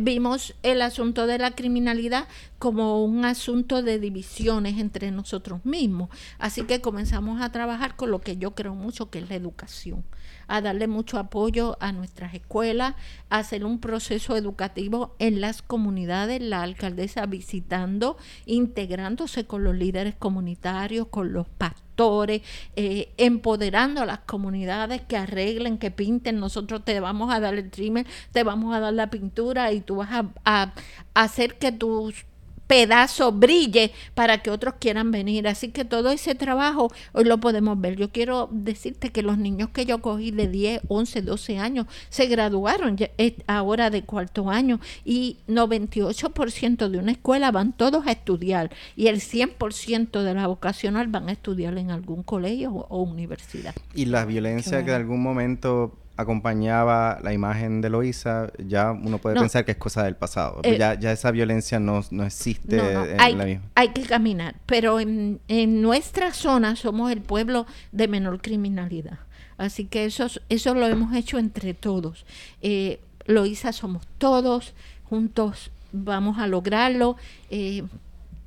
vimos 0.00 0.54
el 0.62 0.82
asunto 0.82 1.26
de 1.26 1.38
la 1.38 1.52
criminalidad 1.52 2.28
como 2.58 3.04
un 3.04 3.24
asunto 3.24 3.82
de 3.82 3.98
divisiones 3.98 4.78
entre 4.78 5.10
nosotros 5.10 5.64
mismos. 5.64 6.10
Así 6.38 6.62
que 6.62 6.80
comenzamos 6.80 7.40
a 7.40 7.52
trabajar 7.52 7.96
con 7.96 8.10
lo 8.10 8.20
que 8.20 8.36
yo 8.36 8.54
creo 8.54 8.74
mucho 8.74 9.10
que 9.10 9.18
es 9.18 9.28
la 9.28 9.36
educación, 9.36 10.04
a 10.46 10.60
darle 10.60 10.86
mucho 10.86 11.18
apoyo 11.18 11.76
a 11.80 11.92
nuestras 11.92 12.34
escuelas, 12.34 12.94
a 13.30 13.38
hacer 13.38 13.64
un 13.64 13.80
proceso 13.80 14.36
educativo 14.36 15.14
en 15.18 15.40
las 15.40 15.62
comunidades, 15.62 16.40
la 16.40 16.62
alcaldesa 16.62 17.26
visitando, 17.26 18.16
integrándose 18.46 19.46
con 19.46 19.64
los 19.64 19.74
líderes 19.74 20.14
comunitarios, 20.14 21.08
con 21.08 21.32
los 21.32 21.48
pastores 21.48 21.91
eh, 21.98 23.12
empoderando 23.16 24.02
a 24.02 24.06
las 24.06 24.20
comunidades 24.20 25.02
que 25.02 25.16
arreglen, 25.16 25.78
que 25.78 25.90
pinten. 25.90 26.40
Nosotros 26.40 26.84
te 26.84 26.98
vamos 27.00 27.32
a 27.32 27.40
dar 27.40 27.54
el 27.54 27.70
trimmer, 27.70 28.06
te 28.32 28.42
vamos 28.42 28.74
a 28.74 28.80
dar 28.80 28.92
la 28.92 29.10
pintura 29.10 29.72
y 29.72 29.80
tú 29.80 29.96
vas 29.96 30.10
a, 30.12 30.30
a 30.44 30.72
hacer 31.14 31.58
que 31.58 31.72
tus 31.72 32.24
pedazo 32.72 33.32
brille 33.32 33.92
para 34.14 34.38
que 34.38 34.50
otros 34.50 34.76
quieran 34.80 35.10
venir. 35.10 35.46
Así 35.46 35.68
que 35.68 35.84
todo 35.84 36.10
ese 36.10 36.34
trabajo 36.34 36.90
hoy 37.12 37.24
lo 37.24 37.36
podemos 37.36 37.78
ver. 37.78 37.96
Yo 37.96 38.10
quiero 38.10 38.48
decirte 38.50 39.10
que 39.10 39.22
los 39.22 39.36
niños 39.36 39.68
que 39.68 39.84
yo 39.84 40.00
cogí 40.00 40.30
de 40.30 40.48
10, 40.48 40.80
11, 40.88 41.20
12 41.20 41.58
años 41.58 41.86
se 42.08 42.24
graduaron 42.28 42.96
eh, 42.98 43.36
ahora 43.46 43.90
de 43.90 44.04
cuarto 44.04 44.48
año 44.48 44.80
y 45.04 45.36
98% 45.48 46.88
de 46.88 46.96
una 46.96 47.12
escuela 47.12 47.50
van 47.50 47.74
todos 47.74 48.06
a 48.06 48.12
estudiar 48.12 48.70
y 48.96 49.08
el 49.08 49.20
100% 49.20 50.22
de 50.22 50.32
la 50.32 50.46
vocacional 50.46 51.08
van 51.08 51.28
a 51.28 51.32
estudiar 51.32 51.76
en 51.76 51.90
algún 51.90 52.22
colegio 52.22 52.72
o, 52.72 53.02
universidad. 53.02 53.74
Y 53.94 54.06
la 54.06 54.24
violencia 54.24 54.82
que 54.82 54.92
de 54.92 54.96
algún 54.96 55.22
momento 55.22 55.98
acompañaba 56.22 57.18
la 57.22 57.32
imagen 57.32 57.80
de 57.80 57.90
Loisa, 57.90 58.50
ya 58.58 58.92
uno 58.92 59.18
puede 59.18 59.38
pensar 59.38 59.64
que 59.64 59.72
es 59.72 59.76
cosa 59.76 60.04
del 60.04 60.16
pasado. 60.16 60.60
Eh, 60.62 60.78
ya, 60.78 60.94
ya 60.94 61.12
esa 61.12 61.30
violencia 61.30 61.78
no, 61.78 62.02
no 62.10 62.24
existe 62.24 62.76
en 62.78 63.20
hay, 63.20 63.34
la 63.34 63.44
misma. 63.44 63.64
Hay 63.74 63.88
que 63.88 64.02
caminar, 64.02 64.56
pero 64.66 65.00
en, 65.00 65.40
en, 65.48 65.82
nuestra 65.82 66.32
zona 66.32 66.76
somos 66.76 67.12
el 67.12 67.20
pueblo 67.20 67.66
de 67.92 68.08
menor 68.08 68.40
criminalidad. 68.40 69.18
Así 69.58 69.84
que 69.84 70.04
eso, 70.04 70.26
eso 70.48 70.74
lo 70.74 70.86
hemos 70.86 71.14
hecho 71.14 71.38
entre 71.38 71.74
todos. 71.74 72.26
Eh, 72.62 73.00
Loisa 73.26 73.72
somos 73.72 74.06
todos, 74.18 74.74
juntos 75.04 75.70
vamos 75.92 76.38
a 76.38 76.46
lograrlo. 76.46 77.16
Eh, 77.50 77.84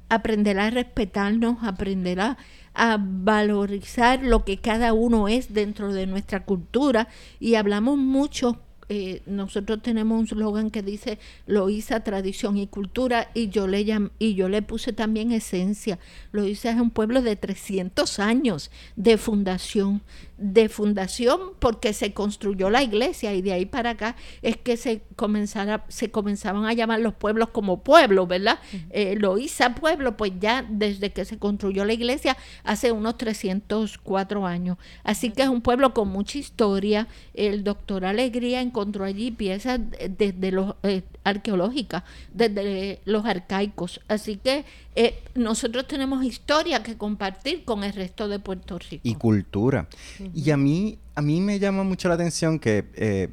aprender 0.10 0.60
a 0.60 0.70
respetarnos, 0.70 1.64
aprender 1.64 2.20
a 2.20 2.38
a 2.76 2.98
valorizar 3.00 4.22
lo 4.24 4.44
que 4.44 4.58
cada 4.58 4.94
uno 4.94 5.28
es 5.28 5.54
dentro 5.54 5.94
de 5.94 6.06
nuestra 6.06 6.44
cultura. 6.44 7.08
Y 7.40 7.56
hablamos 7.56 7.98
mucho 7.98 8.65
eh, 8.90 9.22
nosotros 9.26 9.82
tenemos 9.82 10.20
un 10.20 10.28
slogan 10.28 10.70
que 10.70 10.82
dice 10.82 11.20
Loíza, 11.48 12.02
tradición 12.02 12.58
y 12.58 12.68
cultura 12.68 13.32
y 13.34 13.50
yo 13.50 13.68
le 13.68 13.86
y 14.20 14.36
yo 14.36 14.50
le 14.50 14.62
puse 14.62 14.94
también 14.94 15.32
esencia. 15.32 16.00
Loíza 16.32 16.72
es 16.72 16.78
un 16.78 16.90
pueblo 16.90 17.22
de 17.22 17.36
300 17.36 18.20
años 18.20 18.72
de 18.96 19.18
fundación 19.18 20.02
de 20.38 20.68
fundación 20.68 21.40
porque 21.60 21.94
se 21.94 22.14
construyó 22.14 22.70
la 22.70 22.84
iglesia 22.84 23.34
y 23.34 23.42
de 23.42 23.54
ahí 23.54 23.66
para 23.66 23.92
acá 23.92 24.16
es 24.42 24.58
que 24.58 24.76
se 24.76 25.02
comenzara, 25.16 25.86
se 25.88 26.12
comenzaban 26.12 26.66
a 26.66 26.74
llamar 26.74 27.00
los 27.00 27.14
pueblos 27.14 27.50
como 27.50 27.84
pueblos, 27.84 28.28
¿verdad? 28.28 28.60
Eh, 28.90 29.16
lo 29.18 29.38
hizo 29.38 29.64
pueblo, 29.80 30.18
pues 30.18 30.34
ya 30.40 30.66
desde 30.70 31.12
que 31.12 31.24
se 31.26 31.38
construyó 31.38 31.86
la 31.86 31.94
iglesia 31.94 32.36
hace 32.64 32.92
unos 32.92 33.18
304 33.18 34.46
años. 34.46 34.78
Así 35.04 35.32
que 35.32 35.44
es 35.44 35.50
un 35.50 35.62
pueblo 35.62 35.94
con 35.94 36.10
mucha 36.10 36.38
historia. 36.38 37.08
El 37.34 37.64
doctor 37.64 38.06
Alegría 38.06 38.62
encontró 38.76 39.06
allí 39.06 39.32
piezas 39.32 39.80
desde 40.18 40.52
los 40.52 40.76
eh, 40.84 41.04
arqueológicas, 41.24 42.04
desde 42.34 43.00
los 43.06 43.26
arcaicos. 43.26 44.02
Así 44.10 44.36
que 44.36 44.66
eh, 44.96 45.24
nosotros 45.34 45.88
tenemos 45.88 46.26
historia 46.26 46.84
que 46.84 46.98
compartir 46.98 47.64
con 47.64 47.86
el 47.86 47.94
resto 47.94 48.28
de 48.28 48.40
Puerto 48.40 48.78
Rico. 48.78 49.02
Y 49.04 49.16
cultura. 49.16 49.88
Y 50.34 50.52
a 50.52 50.58
mí, 50.58 51.00
a 51.16 51.22
mí 51.22 51.40
me 51.40 51.58
llama 51.58 51.84
mucho 51.84 52.10
la 52.10 52.16
atención 52.16 52.60
que 52.60 52.84
eh, 52.96 53.30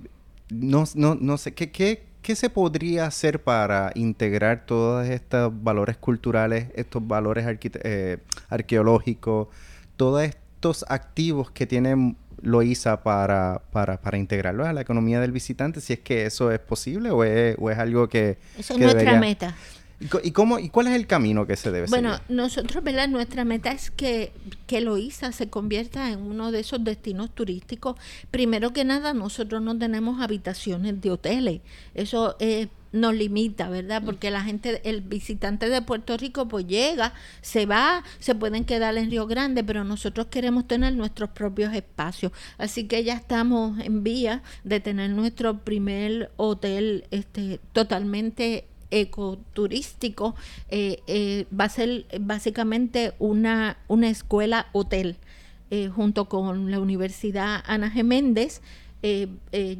no, 0.48 0.84
no, 0.94 1.16
no 1.16 1.36
sé, 1.38 1.54
¿qué, 1.54 1.72
qué, 1.72 2.04
¿qué 2.22 2.36
se 2.36 2.48
podría 2.48 3.06
hacer 3.06 3.42
para 3.42 3.90
integrar 3.96 4.64
todos 4.64 5.08
estos 5.08 5.52
valores 5.60 5.96
culturales, 5.96 6.68
estos 6.76 7.04
valores 7.04 7.44
eh, 7.82 8.18
arqueológicos, 8.48 9.48
todos 9.96 10.22
estos 10.22 10.84
activos 10.88 11.50
que 11.50 11.66
tienen 11.66 12.16
Loíza 12.42 13.02
para, 13.02 13.62
para, 13.72 14.00
para 14.00 14.18
integrarlo 14.18 14.66
a 14.66 14.72
la 14.72 14.80
economía 14.82 15.20
del 15.20 15.32
visitante? 15.32 15.80
Si 15.80 15.92
es 15.92 16.00
que 16.00 16.26
eso 16.26 16.50
es 16.50 16.58
posible 16.58 17.10
o 17.10 17.24
es, 17.24 17.56
o 17.58 17.70
es 17.70 17.78
algo 17.78 18.08
que... 18.08 18.38
Esa 18.58 18.74
es 18.74 18.80
nuestra 18.80 19.18
meta. 19.18 19.56
¿Y, 20.24 20.32
cómo, 20.32 20.58
¿Y 20.58 20.68
cuál 20.68 20.88
es 20.88 20.94
el 20.94 21.06
camino 21.06 21.46
que 21.46 21.56
se 21.56 21.70
debe 21.70 21.86
bueno, 21.86 22.14
seguir? 22.14 22.26
Bueno, 22.26 22.42
nosotros, 22.42 22.82
¿verdad? 22.82 23.08
Nuestra 23.08 23.44
meta 23.44 23.70
es 23.70 23.90
que, 23.90 24.32
que 24.66 24.80
Loíza 24.80 25.30
se 25.32 25.48
convierta 25.48 26.10
en 26.10 26.20
uno 26.20 26.50
de 26.50 26.60
esos 26.60 26.82
destinos 26.82 27.30
turísticos. 27.30 27.96
Primero 28.30 28.72
que 28.72 28.84
nada, 28.84 29.14
nosotros 29.14 29.62
no 29.62 29.78
tenemos 29.78 30.20
habitaciones 30.20 31.00
de 31.00 31.10
hoteles. 31.12 31.60
Eso 31.94 32.36
eh, 32.40 32.68
nos 32.92 33.14
limita, 33.14 33.68
¿verdad? 33.68 34.02
Porque 34.04 34.30
la 34.30 34.42
gente, 34.42 34.80
el 34.88 35.00
visitante 35.00 35.68
de 35.68 35.82
Puerto 35.82 36.16
Rico, 36.16 36.48
pues 36.48 36.66
llega, 36.66 37.14
se 37.40 37.66
va, 37.66 38.04
se 38.18 38.34
pueden 38.34 38.64
quedar 38.64 38.96
en 38.96 39.10
Río 39.10 39.26
Grande, 39.26 39.64
pero 39.64 39.84
nosotros 39.84 40.26
queremos 40.26 40.66
tener 40.66 40.94
nuestros 40.94 41.30
propios 41.30 41.74
espacios. 41.74 42.32
Así 42.58 42.84
que 42.84 43.02
ya 43.04 43.14
estamos 43.14 43.78
en 43.80 44.02
vía 44.02 44.42
de 44.64 44.80
tener 44.80 45.10
nuestro 45.10 45.58
primer 45.58 46.30
hotel 46.36 47.06
este, 47.10 47.60
totalmente 47.72 48.66
ecoturístico 48.92 50.36
eh, 50.68 51.02
eh, 51.06 51.46
va 51.58 51.64
a 51.64 51.68
ser 51.68 52.06
básicamente 52.20 53.14
una, 53.18 53.78
una 53.88 54.08
escuela 54.08 54.68
hotel 54.72 55.16
eh, 55.70 55.88
junto 55.88 56.28
con 56.28 56.70
la 56.70 56.78
Universidad 56.78 57.64
Ana 57.66 57.90
Geméndez. 57.90 58.60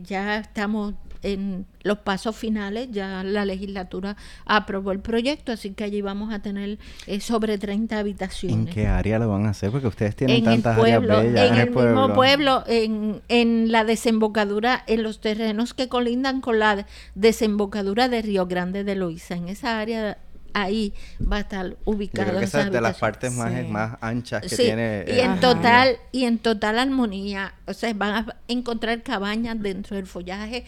ya 0.03 0.39
estamos 0.39 0.95
en 1.23 1.67
los 1.83 1.99
pasos 1.99 2.37
finales, 2.37 2.89
ya 2.91 3.23
la 3.25 3.45
legislatura 3.45 4.17
aprobó 4.45 4.93
el 4.93 5.01
proyecto, 5.01 5.53
así 5.53 5.71
que 5.71 5.85
allí 5.85 6.03
vamos 6.03 6.33
a 6.33 6.41
tener 6.41 6.79
eh, 7.07 7.21
sobre 7.21 7.59
30 7.59 7.99
habitaciones. 7.99 8.69
¿En 8.69 8.73
qué 8.73 8.87
área 8.87 9.19
lo 9.19 9.29
van 9.29 9.47
a 9.47 9.51
hacer? 9.51 9.71
Porque 9.71 9.87
ustedes 9.87 10.17
tienen 10.17 10.45
tantas 10.45 10.79
áreas 10.79 11.01
bellas. 11.01 11.51
En, 11.51 11.59
el, 11.59 11.71
mismo 11.71 12.13
pueblo, 12.15 12.65
en, 12.67 13.23
en 13.29 13.73
la 13.73 13.85
desembocadura, 13.85 14.83
en 14.87 15.03
los 15.03 15.21
terrenos 15.21 15.75
que 15.75 15.89
colindan 15.89 16.41
con 16.41 16.59
la 16.59 16.87
desembocadura 17.15 18.09
de 18.09 18.23
Río 18.23 18.47
Grande 18.47 18.85
de 18.85 18.95
Loíza, 18.95 19.35
en 19.35 19.49
esa 19.49 19.81
área 19.81 20.19
ahí 20.55 20.95
va 21.21 21.37
a 21.37 21.41
estar 21.41 21.77
ubicado. 21.85 22.27
Yo 22.27 22.31
creo 22.31 22.41
que 22.41 22.47
esa 22.47 22.63
es 22.63 22.73
de 22.73 22.81
las 22.81 22.99
partes 22.99 23.33
más, 23.33 23.69
más 23.69 23.97
anchas 24.01 24.43
que 24.43 24.57
tiene. 24.57 25.05
Y 25.09 25.21
en 25.21 25.41
total, 25.41 25.97
y 26.11 26.25
en 26.25 26.39
total 26.39 26.79
armonía, 26.79 27.55
o 27.67 27.75
sea, 27.75 27.93
van 27.95 28.15
a 28.15 28.37
encontrar 28.49 29.03
cabañas 29.03 29.61
dentro 29.61 29.97
del 29.97 30.07
follaje, 30.07 30.65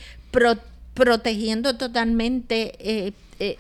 protegiendo 0.95 1.77
totalmente 1.77 2.73
eh, 2.79 3.13
eh, 3.39 3.59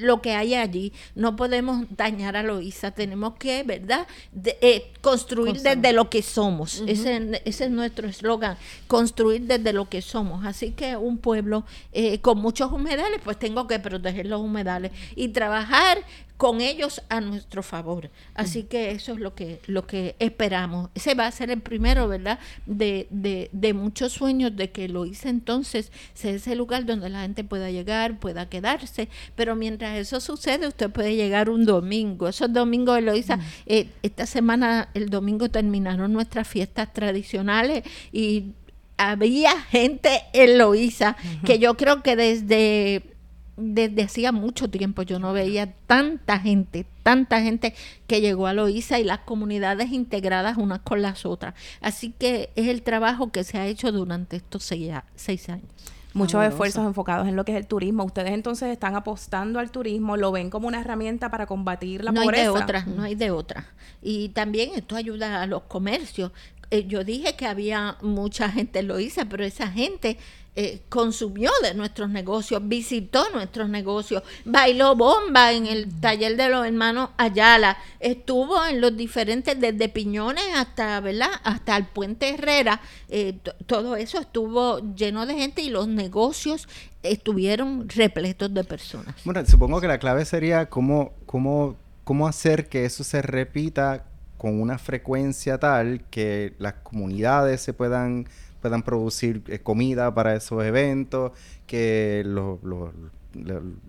lo 0.00 0.20
que 0.20 0.32
hay 0.32 0.54
allí. 0.54 0.92
No 1.14 1.36
podemos 1.36 1.86
dañar 1.90 2.36
a 2.36 2.42
Loisa, 2.42 2.90
tenemos 2.90 3.34
que, 3.36 3.62
¿verdad?, 3.62 4.06
eh, 4.44 4.92
construir 5.00 5.60
desde 5.60 5.92
lo 5.92 6.10
que 6.10 6.22
somos. 6.22 6.82
ese, 6.86 7.40
ese, 7.44 7.64
es 7.64 7.70
nuestro 7.70 8.08
eslogan, 8.08 8.56
construir 8.86 9.42
desde 9.42 9.72
lo 9.72 9.88
que 9.88 10.02
somos. 10.02 10.44
Así 10.44 10.72
que 10.72 10.96
un 10.96 11.18
pueblo 11.18 11.64
eh, 11.92 12.20
con 12.20 12.38
muchos 12.38 12.72
humedales, 12.72 13.20
pues 13.24 13.38
tengo 13.38 13.66
que 13.66 13.78
proteger 13.78 14.26
los 14.26 14.40
humedales 14.40 14.92
y 15.14 15.28
trabajar 15.28 15.98
con 16.36 16.60
ellos 16.60 17.02
a 17.08 17.20
nuestro 17.20 17.62
favor. 17.62 18.10
Así 18.34 18.64
que 18.64 18.90
eso 18.90 19.14
es 19.14 19.20
lo 19.20 19.34
que, 19.34 19.60
lo 19.66 19.86
que 19.86 20.16
esperamos. 20.18 20.90
Ese 20.94 21.14
va 21.14 21.26
a 21.26 21.30
ser 21.30 21.50
el 21.50 21.60
primero, 21.60 22.08
¿verdad? 22.08 22.38
De, 22.66 23.06
de, 23.10 23.48
de 23.52 23.72
muchos 23.74 24.12
sueños 24.12 24.54
de 24.54 24.70
que 24.70 24.88
lo 24.88 25.06
hice 25.06 25.28
entonces, 25.28 25.90
sea 26.14 26.32
ese 26.32 26.54
lugar 26.54 26.84
donde 26.84 27.08
la 27.08 27.22
gente 27.22 27.42
pueda 27.44 27.70
llegar, 27.70 28.18
pueda 28.18 28.48
quedarse. 28.48 29.08
Pero 29.34 29.56
mientras 29.56 29.96
eso 29.96 30.20
sucede, 30.20 30.68
usted 30.68 30.90
puede 30.90 31.16
llegar 31.16 31.48
un 31.48 31.64
domingo. 31.64 32.28
Esos 32.28 32.52
domingos 32.52 32.96
de 32.96 33.02
Loíza, 33.02 33.38
eh, 33.66 33.88
esta 34.02 34.26
semana, 34.26 34.88
el 34.94 35.08
domingo 35.08 35.48
terminaron 35.48 36.12
nuestras 36.12 36.46
fiestas 36.46 36.92
tradicionales 36.92 37.82
y 38.12 38.52
había 38.98 39.60
gente 39.60 40.22
en 40.32 40.58
Loíza 40.58 41.16
que 41.44 41.58
yo 41.58 41.76
creo 41.76 42.02
que 42.02 42.16
desde 42.16 43.15
desde 43.56 44.02
hacía 44.02 44.32
mucho 44.32 44.68
tiempo 44.68 45.02
yo 45.02 45.18
no 45.18 45.32
veía 45.32 45.72
tanta 45.86 46.38
gente, 46.38 46.86
tanta 47.02 47.40
gente 47.40 47.74
que 48.06 48.20
llegó 48.20 48.46
a 48.46 48.52
Loíza 48.52 48.98
y 48.98 49.04
las 49.04 49.20
comunidades 49.20 49.92
integradas 49.92 50.58
unas 50.58 50.80
con 50.80 51.02
las 51.02 51.24
otras. 51.24 51.54
Así 51.80 52.12
que 52.18 52.50
es 52.54 52.68
el 52.68 52.82
trabajo 52.82 53.30
que 53.30 53.44
se 53.44 53.58
ha 53.58 53.66
hecho 53.66 53.92
durante 53.92 54.36
estos 54.36 54.62
seis, 54.64 55.48
años. 55.48 55.66
Muchos 56.12 56.42
esfuerzos 56.44 56.86
enfocados 56.86 57.28
en 57.28 57.36
lo 57.36 57.44
que 57.44 57.52
es 57.52 57.58
el 57.58 57.66
turismo. 57.66 58.04
Ustedes 58.04 58.32
entonces 58.32 58.70
están 58.70 58.94
apostando 58.94 59.58
al 59.58 59.70
turismo, 59.70 60.16
lo 60.16 60.32
ven 60.32 60.48
como 60.48 60.66
una 60.66 60.80
herramienta 60.80 61.30
para 61.30 61.46
combatir 61.46 62.02
la 62.02 62.12
pobreza. 62.12 62.30
No 62.30 62.36
hay 62.36 62.42
de 62.42 62.48
otra, 62.48 62.86
no 62.86 63.02
hay 63.02 63.14
de 63.14 63.30
otra. 63.30 63.66
Y 64.00 64.30
también 64.30 64.70
esto 64.74 64.96
ayuda 64.96 65.42
a 65.42 65.46
los 65.46 65.64
comercios. 65.64 66.32
Eh, 66.70 66.86
yo 66.86 67.04
dije 67.04 67.36
que 67.36 67.46
había 67.46 67.96
mucha 68.00 68.48
gente 68.50 68.78
en 68.78 68.88
Loíza, 68.88 69.26
pero 69.26 69.44
esa 69.44 69.68
gente 69.68 70.16
eh, 70.58 70.80
consumió 70.88 71.50
de 71.62 71.74
nuestros 71.74 72.08
negocios, 72.08 72.66
visitó 72.66 73.28
nuestros 73.34 73.68
negocios, 73.68 74.22
bailó 74.46 74.96
bomba 74.96 75.52
en 75.52 75.66
el 75.66 76.00
taller 76.00 76.34
de 76.34 76.48
los 76.48 76.66
hermanos 76.66 77.10
Ayala, 77.18 77.76
estuvo 78.00 78.64
en 78.64 78.80
los 78.80 78.96
diferentes, 78.96 79.60
desde 79.60 79.90
Piñones 79.90 80.44
hasta, 80.54 80.98
¿verdad? 81.00 81.28
Hasta 81.44 81.76
el 81.76 81.84
Puente 81.84 82.30
Herrera, 82.30 82.80
eh, 83.10 83.38
todo 83.66 83.96
eso 83.96 84.18
estuvo 84.18 84.78
lleno 84.94 85.26
de 85.26 85.34
gente 85.34 85.60
y 85.60 85.68
los 85.68 85.88
negocios 85.88 86.68
estuvieron 87.02 87.86
repletos 87.90 88.54
de 88.54 88.64
personas. 88.64 89.14
Bueno, 89.26 89.44
supongo 89.44 89.80
que 89.82 89.88
la 89.88 89.98
clave 89.98 90.24
sería 90.24 90.70
cómo, 90.70 91.12
cómo, 91.26 91.76
cómo 92.04 92.26
hacer 92.26 92.70
que 92.70 92.86
eso 92.86 93.04
se 93.04 93.20
repita 93.20 94.06
con 94.38 94.60
una 94.60 94.78
frecuencia 94.78 95.58
tal 95.58 96.02
que 96.10 96.54
las 96.58 96.74
comunidades 96.74 97.60
se 97.60 97.72
puedan 97.72 98.26
puedan 98.66 98.82
producir 98.82 99.44
eh, 99.46 99.60
comida 99.60 100.12
para 100.12 100.34
esos 100.34 100.64
eventos, 100.64 101.30
que 101.68 102.24
los, 102.26 102.60
los, 102.64 102.90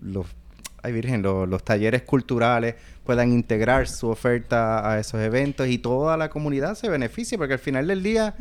los, 0.00 0.26
ay 0.84 0.92
virgen, 0.92 1.20
los, 1.20 1.64
talleres 1.64 2.02
culturales 2.02 2.76
puedan 3.02 3.32
integrar 3.32 3.88
su 3.88 4.08
oferta 4.08 4.88
a 4.88 5.00
esos 5.00 5.20
eventos 5.20 5.66
y 5.66 5.78
toda 5.78 6.16
la 6.16 6.30
comunidad 6.30 6.76
se 6.76 6.88
beneficie, 6.88 7.36
porque 7.36 7.54
al 7.54 7.58
final 7.58 7.88
del 7.88 8.04
día 8.04 8.36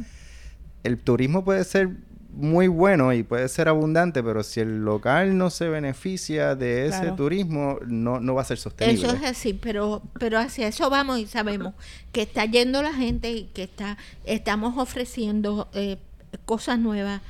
el 0.83 0.99
turismo 0.99 1.43
puede 1.43 1.63
ser 1.63 1.89
muy 2.29 2.67
bueno 2.67 3.13
y 3.13 3.23
puede 3.23 3.49
ser 3.49 3.67
abundante, 3.67 4.21
pero 4.21 4.43
si 4.43 4.59
el 4.59 4.85
local 4.85 5.39
no 5.39 5.49
se 5.49 5.69
beneficia 5.69 6.53
de 6.53 6.85
ese 6.85 7.13
turismo, 7.13 7.79
no, 7.87 8.19
no 8.19 8.35
va 8.35 8.43
a 8.43 8.45
ser 8.45 8.59
sostenible. 8.59 9.07
Eso 9.07 9.15
es 9.15 9.23
así, 9.23 9.53
pero, 9.53 10.03
pero 10.19 10.37
hacia 10.37 10.67
eso 10.67 10.87
vamos 10.91 11.17
y 11.17 11.25
sabemos 11.25 11.73
que 12.11 12.21
está 12.21 12.45
yendo 12.45 12.83
la 12.83 12.93
gente 12.93 13.31
y 13.31 13.45
que 13.45 13.63
está, 13.63 13.97
estamos 14.23 14.77
ofreciendo 14.77 15.67
eh, 15.73 15.97
cosas 16.45 16.79
nuevas 16.79 17.21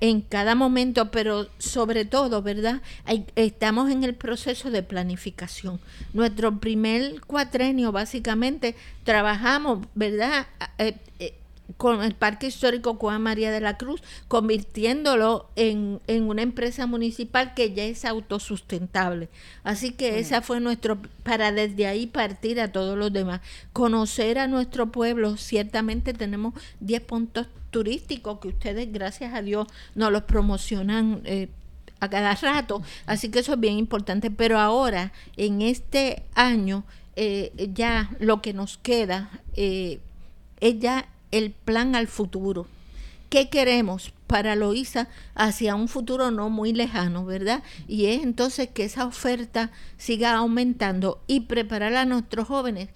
en 0.00 0.22
cada 0.22 0.54
momento, 0.54 1.10
pero 1.10 1.48
sobre 1.58 2.04
todo, 2.04 2.42
¿verdad? 2.42 2.82
estamos 3.36 3.90
en 3.90 4.02
el 4.04 4.14
proceso 4.14 4.70
de 4.70 4.82
planificación. 4.82 5.78
Nuestro 6.12 6.58
primer 6.58 7.20
cuatrenio, 7.20 7.92
básicamente, 7.92 8.74
trabajamos, 9.04 9.86
¿verdad? 9.94 10.48
Eh, 10.78 10.96
eh, 11.20 11.34
con 11.76 12.02
el 12.02 12.14
Parque 12.14 12.46
Histórico 12.46 12.94
Juan 12.94 13.22
María 13.22 13.52
de 13.52 13.60
la 13.60 13.76
Cruz, 13.76 14.02
convirtiéndolo 14.26 15.48
en, 15.54 16.00
una 16.08 16.42
empresa 16.42 16.86
municipal 16.86 17.54
que 17.54 17.72
ya 17.72 17.84
es 17.84 18.04
autosustentable. 18.04 19.28
Así 19.62 19.92
que 19.92 20.18
esa 20.18 20.40
fue 20.40 20.60
nuestro, 20.60 20.98
para 21.22 21.52
desde 21.52 21.86
ahí 21.86 22.06
partir 22.06 22.60
a 22.60 22.72
todos 22.72 22.98
los 22.98 23.12
demás. 23.12 23.42
Conocer 23.72 24.38
a 24.38 24.48
nuestro 24.48 24.90
pueblo, 24.90 25.36
ciertamente 25.36 26.14
tenemos 26.14 26.54
10 26.80 27.02
puntos 27.02 27.46
turísticos 27.78 28.40
que 28.40 28.48
ustedes, 28.48 28.92
gracias 28.92 29.32
a 29.32 29.40
Dios, 29.40 29.68
nos 29.94 30.10
los 30.10 30.22
promocionan. 30.22 31.20
Eh, 31.24 31.48
a 32.00 32.08
cada 32.08 32.32
rato, 32.36 32.80
así 33.06 33.28
que 33.28 33.40
eso 33.40 33.54
es 33.54 33.58
bien 33.58 33.76
importante, 33.76 34.30
pero 34.30 34.60
ahora, 34.60 35.12
en 35.36 35.62
este 35.62 36.22
año, 36.36 36.84
eh, 37.16 37.50
ya 37.74 38.10
lo 38.20 38.40
que 38.40 38.52
nos 38.52 38.78
queda 38.78 39.30
eh, 39.56 39.98
es 40.60 40.78
ya 40.78 41.08
el 41.32 41.50
plan 41.50 41.96
al 41.96 42.06
futuro. 42.06 42.68
¿Qué 43.30 43.48
queremos 43.48 44.12
para 44.28 44.54
Loíza 44.54 45.08
hacia 45.34 45.74
un 45.74 45.88
futuro 45.88 46.30
no 46.30 46.50
muy 46.50 46.72
lejano, 46.72 47.24
verdad? 47.24 47.64
Y 47.88 48.06
es 48.06 48.22
entonces 48.22 48.68
que 48.68 48.84
esa 48.84 49.04
oferta 49.04 49.72
siga 49.96 50.36
aumentando 50.36 51.20
y 51.26 51.40
preparar 51.40 51.94
a 51.96 52.04
nuestros 52.04 52.46
jóvenes 52.46 52.90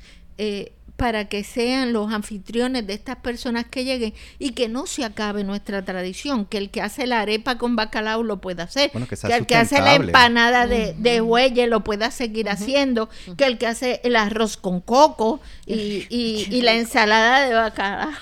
para 1.02 1.24
que 1.24 1.42
sean 1.42 1.92
los 1.92 2.12
anfitriones 2.12 2.86
de 2.86 2.92
estas 2.92 3.16
personas 3.16 3.64
que 3.68 3.84
lleguen 3.84 4.14
y 4.38 4.52
que 4.52 4.68
no 4.68 4.86
se 4.86 5.04
acabe 5.04 5.42
nuestra 5.42 5.84
tradición, 5.84 6.44
que 6.44 6.58
el 6.58 6.70
que 6.70 6.80
hace 6.80 7.08
la 7.08 7.22
arepa 7.22 7.58
con 7.58 7.74
bacalao 7.74 8.22
lo 8.22 8.40
pueda 8.40 8.62
hacer, 8.62 8.92
que, 8.92 9.16
el 9.34 9.44
que 9.44 9.56
hace 9.56 9.80
la 9.80 9.96
empanada 9.96 10.68
de, 10.68 10.94
de 10.96 11.20
huelle 11.20 11.66
lo 11.66 11.82
pueda 11.82 12.12
seguir 12.12 12.48
haciendo, 12.48 13.08
que 13.36 13.46
el 13.46 13.58
que 13.58 13.66
hace 13.66 14.00
el 14.04 14.14
arroz 14.14 14.56
con 14.56 14.80
coco 14.80 15.40
y, 15.66 16.06
y, 16.08 16.62
la 16.62 16.74
ensalada 16.74 17.48
de 17.48 17.54
bacalao. 17.54 18.12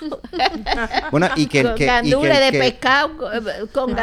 bueno, 1.10 1.28
y 1.36 1.48
que 1.48 1.60
el 1.60 1.74
que... 1.74 1.84
de 1.84 2.52
pescado. 2.52 3.10
Con 3.74 3.94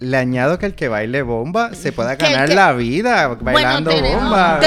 Le 0.00 0.16
añado 0.18 0.58
que 0.58 0.66
el 0.66 0.74
que 0.74 0.88
baile 0.88 1.22
bomba 1.22 1.74
se 1.74 1.92
pueda 1.92 2.16
ganar 2.16 2.50
la 2.50 2.74
vida 2.74 3.28
bailando 3.40 3.90
bomba 3.90 4.60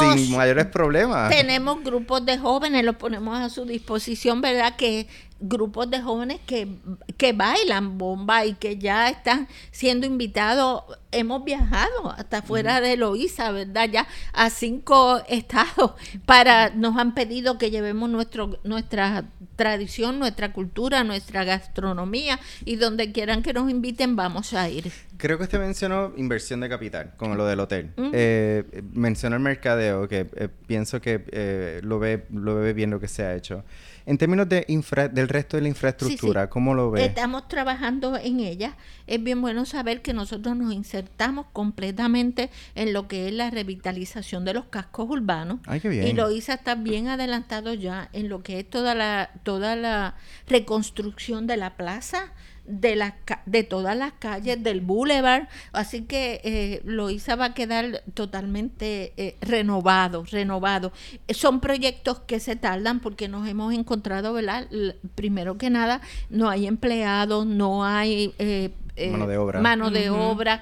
sin 0.00 0.36
mayores 0.36 0.66
problemas. 0.66 1.30
Tenemos 1.30 1.80
grupos 1.84 2.26
de 2.26 2.38
jóvenes, 2.38 2.84
los 2.84 2.96
ponemos 3.04 3.38
a 3.38 3.50
su 3.50 3.66
disposición, 3.66 4.40
¿verdad? 4.40 4.76
Que 4.76 5.06
grupos 5.40 5.90
de 5.90 6.00
jóvenes 6.00 6.40
que, 6.46 6.68
que 7.16 7.32
bailan 7.32 7.98
bomba 7.98 8.44
y 8.46 8.54
que 8.54 8.78
ya 8.78 9.08
están 9.08 9.48
siendo 9.70 10.06
invitados. 10.06 10.82
Hemos 11.12 11.44
viajado 11.44 12.10
hasta 12.10 12.42
fuera 12.42 12.80
de 12.80 12.96
Loíza, 12.96 13.52
¿verdad? 13.52 13.88
Ya 13.90 14.06
a 14.32 14.50
cinco 14.50 15.22
estados 15.28 15.92
para 16.26 16.70
nos 16.70 16.96
han 16.96 17.14
pedido 17.14 17.58
que 17.58 17.70
llevemos 17.70 18.10
nuestro 18.10 18.58
nuestra 18.64 19.24
tradición, 19.56 20.18
nuestra 20.18 20.52
cultura, 20.52 21.04
nuestra 21.04 21.44
gastronomía 21.44 22.40
y 22.64 22.76
donde 22.76 23.12
quieran 23.12 23.42
que 23.42 23.52
nos 23.52 23.70
inviten 23.70 24.16
vamos 24.16 24.54
a 24.54 24.68
ir. 24.68 24.90
Creo 25.16 25.38
que 25.38 25.44
usted 25.44 25.60
mencionó 25.60 26.12
inversión 26.16 26.60
de 26.60 26.68
capital, 26.68 27.12
como 27.16 27.34
lo 27.36 27.46
del 27.46 27.60
hotel. 27.60 27.92
Eh, 28.12 28.82
mencionó 28.92 29.36
el 29.36 29.42
mercadeo, 29.42 30.08
que 30.08 30.26
eh, 30.34 30.48
pienso 30.66 31.00
que 31.00 31.24
eh, 31.30 31.80
lo 31.82 31.98
ve 31.98 32.26
lo 32.30 32.56
ve 32.56 32.72
bien 32.72 32.90
lo 32.90 33.00
que 33.00 33.08
se 33.08 33.22
ha 33.24 33.34
hecho. 33.34 33.64
En 34.06 34.18
términos 34.18 34.48
de 34.48 34.66
infra, 34.68 35.08
del 35.08 35.28
resto 35.28 35.56
de 35.56 35.62
la 35.62 35.68
infraestructura, 35.68 36.50
¿cómo 36.50 36.74
lo 36.74 36.90
ve? 36.90 37.06
Estamos 37.06 37.48
trabajando 37.48 38.16
en 38.18 38.40
ella. 38.40 38.76
Es 39.06 39.22
bien 39.22 39.40
bueno 39.40 39.64
saber 39.64 40.02
que 40.02 40.12
nosotros 40.12 40.56
nos 40.56 40.74
insertamos 40.74 41.46
completamente 41.52 42.50
en 42.74 42.92
lo 42.92 43.08
que 43.08 43.28
es 43.28 43.32
la 43.32 43.50
revitalización 43.50 44.44
de 44.44 44.54
los 44.54 44.66
cascos 44.66 45.08
urbanos. 45.08 45.60
Ay, 45.66 45.80
qué 45.80 45.88
bien. 45.88 46.06
Y 46.06 46.12
Loisa 46.12 46.54
está 46.54 46.74
bien 46.74 47.08
adelantado 47.08 47.72
ya 47.72 48.10
en 48.12 48.28
lo 48.28 48.42
que 48.42 48.60
es 48.60 48.68
toda 48.68 48.94
la, 48.94 49.30
toda 49.42 49.74
la 49.74 50.16
reconstrucción 50.48 51.46
de 51.46 51.56
la 51.56 51.76
plaza 51.76 52.32
de, 52.66 52.96
las 52.96 53.14
de 53.46 53.62
todas 53.62 53.96
las 53.96 54.12
calles 54.12 54.62
del 54.62 54.80
boulevard, 54.80 55.48
así 55.72 56.02
que 56.02 56.40
eh, 56.44 56.80
Loíza 56.84 57.36
va 57.36 57.46
a 57.46 57.54
quedar 57.54 58.02
totalmente 58.14 59.12
eh, 59.16 59.36
renovado, 59.40 60.24
renovado. 60.30 60.92
Son 61.28 61.60
proyectos 61.60 62.20
que 62.20 62.40
se 62.40 62.56
tardan 62.56 63.00
porque 63.00 63.28
nos 63.28 63.46
hemos 63.48 63.74
encontrado, 63.74 64.32
¿verdad? 64.32 64.68
primero 65.14 65.58
que 65.58 65.70
nada, 65.70 66.00
no 66.30 66.48
hay 66.48 66.66
empleados, 66.66 67.46
no 67.46 67.84
hay... 67.84 68.34
Eh, 68.38 68.70
eh, 68.96 69.10
mano 69.10 69.26
de 69.26 69.38
obra. 69.38 69.60
Mano 69.60 69.90
de 69.90 70.10
obra 70.10 70.60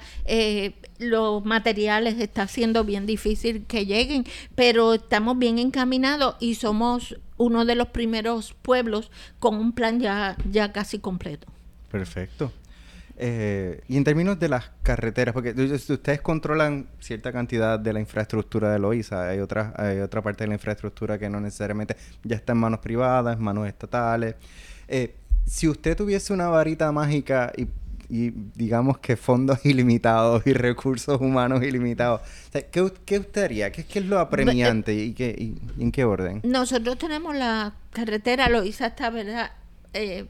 los 0.97 1.45
materiales 1.45 2.19
está 2.19 2.47
siendo 2.47 2.83
bien 2.83 3.05
difícil 3.05 3.65
que 3.65 3.85
lleguen, 3.85 4.25
pero 4.55 4.93
estamos 4.93 5.37
bien 5.37 5.59
encaminados 5.59 6.35
y 6.39 6.55
somos 6.55 7.17
uno 7.37 7.65
de 7.65 7.75
los 7.75 7.89
primeros 7.89 8.53
pueblos 8.61 9.11
con 9.39 9.55
un 9.55 9.73
plan 9.73 9.99
ya, 9.99 10.37
ya 10.49 10.71
casi 10.71 10.99
completo. 10.99 11.52
Perfecto. 11.93 12.51
Eh, 13.17 13.81
y 13.87 13.97
en 13.97 14.03
términos 14.03 14.39
de 14.39 14.49
las 14.49 14.71
carreteras, 14.81 15.31
porque 15.31 15.51
ustedes 15.51 16.21
controlan 16.21 16.87
cierta 16.99 17.31
cantidad 17.31 17.77
de 17.77 17.93
la 17.93 17.99
infraestructura 17.99 18.71
de 18.71 18.79
Loíza, 18.79 19.29
hay 19.29 19.37
otra, 19.37 19.75
hay 19.77 19.99
otra 19.99 20.23
parte 20.23 20.43
de 20.43 20.47
la 20.47 20.55
infraestructura 20.55 21.19
que 21.19 21.29
no 21.29 21.39
necesariamente 21.39 21.95
ya 22.23 22.35
está 22.35 22.53
en 22.53 22.57
manos 22.57 22.79
privadas, 22.79 23.37
en 23.37 23.43
manos 23.43 23.67
estatales. 23.67 24.33
Eh, 24.87 25.13
si 25.45 25.67
usted 25.67 25.95
tuviese 25.95 26.33
una 26.33 26.47
varita 26.47 26.91
mágica 26.91 27.53
y, 27.55 27.67
digamos 28.09 28.97
que 28.97 29.15
fondos 29.15 29.63
ilimitados 29.67 30.47
y 30.47 30.53
recursos 30.53 31.21
humanos 31.21 31.61
ilimitados, 31.61 32.21
¿qué, 32.71 32.91
¿qué, 33.05 33.19
usted 33.19 33.43
haría? 33.43 33.71
¿Qué, 33.71 33.85
es 33.87 34.05
lo 34.07 34.19
apremiante 34.19 34.95
y, 34.95 35.13
qué, 35.13 35.35
y, 35.37 35.61
en 35.79 35.91
qué 35.91 36.05
orden? 36.05 36.41
Nosotros 36.43 36.97
tenemos 36.97 37.35
la 37.35 37.75
carretera 37.91 38.49
Loíza 38.49 38.87
hasta, 38.87 39.11
¿verdad? 39.11 39.51
Eh, 39.93 40.25